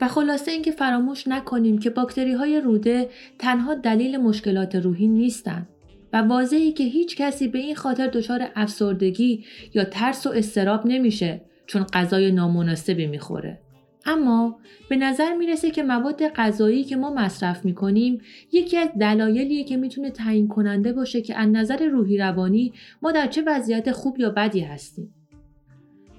[0.00, 5.68] و خلاصه اینکه فراموش نکنیم که باکتری های روده تنها دلیل مشکلات روحی نیستند
[6.12, 11.40] و واضحی که هیچ کسی به این خاطر دچار افسردگی یا ترس و استراب نمیشه
[11.66, 13.58] چون غذای نامناسبی می‌خوره.
[14.06, 18.20] اما به نظر می‌رسه که مواد غذایی که ما مصرف می‌کنیم
[18.52, 22.72] یکی از دلایلیه که می‌تونه تعیین کننده باشه که از نظر روحی روانی
[23.02, 25.14] ما در چه وضعیت خوب یا بدی هستیم.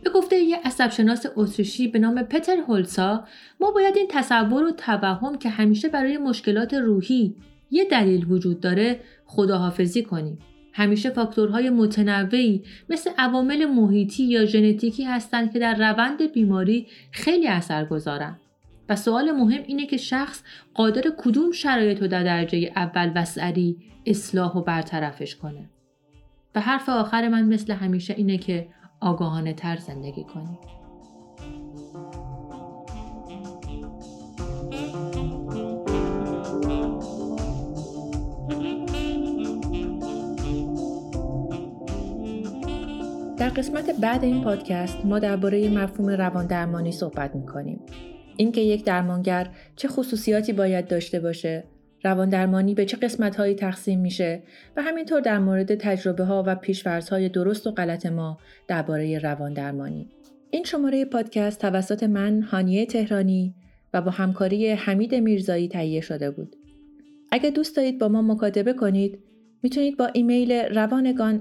[0.04, 3.26] به گفته یه عصبشناس اتریشی به نام پتر هولسا
[3.60, 7.36] ما باید این تصور و توهم که همیشه برای مشکلات روحی
[7.72, 10.40] یه دلیل وجود داره خداحافظی کنیم.
[10.74, 17.86] همیشه فاکتورهای متنوعی مثل عوامل محیطی یا ژنتیکی هستند که در روند بیماری خیلی اثر
[17.86, 18.40] گذارن.
[18.90, 20.44] و سوال مهم اینه که شخص
[20.74, 25.70] قادر کدوم شرایط رو در درجه اول و سریع اصلاح و برطرفش کنه.
[26.56, 28.68] و حرف آخر من مثل همیشه اینه که
[29.02, 30.81] آگاهانه تر زندگی کنیم.
[43.42, 47.80] در قسمت بعد این پادکست ما درباره مفهوم روان درمانی صحبت می‌کنیم.
[48.38, 51.64] اینکه یک درمانگر چه خصوصیاتی باید داشته باشه،
[52.04, 54.44] روان درمانی به چه قسمت هایی تقسیم میشه
[54.78, 58.38] و همینطور در مورد تجربه ها و پیشورز های درست و غلط ما
[58.68, 60.10] درباره روان درمانی.
[60.52, 63.56] این شماره پادکست توسط من هانیه تهرانی
[63.94, 66.56] و با همکاری حمید میرزایی تهیه شده بود.
[67.32, 69.20] اگه دوست دارید با ما مکاتبه کنید
[69.64, 71.40] می‌تونید با ایمیل روانگان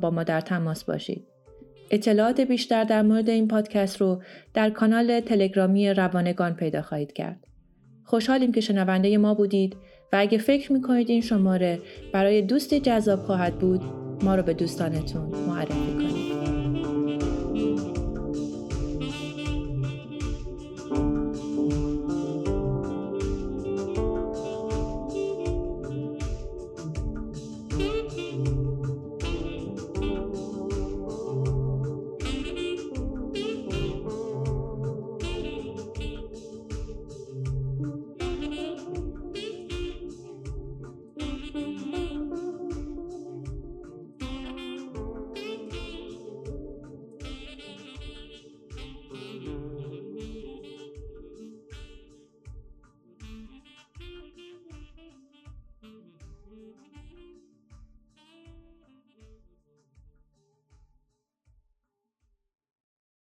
[0.00, 1.26] با ما در تماس باشید.
[1.90, 4.22] اطلاعات بیشتر در مورد این پادکست رو
[4.54, 7.46] در کانال تلگرامی روانگان پیدا خواهید کرد.
[8.04, 9.76] خوشحالیم که شنونده ما بودید
[10.12, 11.78] و اگه فکر می‌کنید این شماره
[12.12, 13.80] برای دوستی جذاب خواهد بود
[14.22, 16.13] ما رو به دوستانتون معرفی کنید.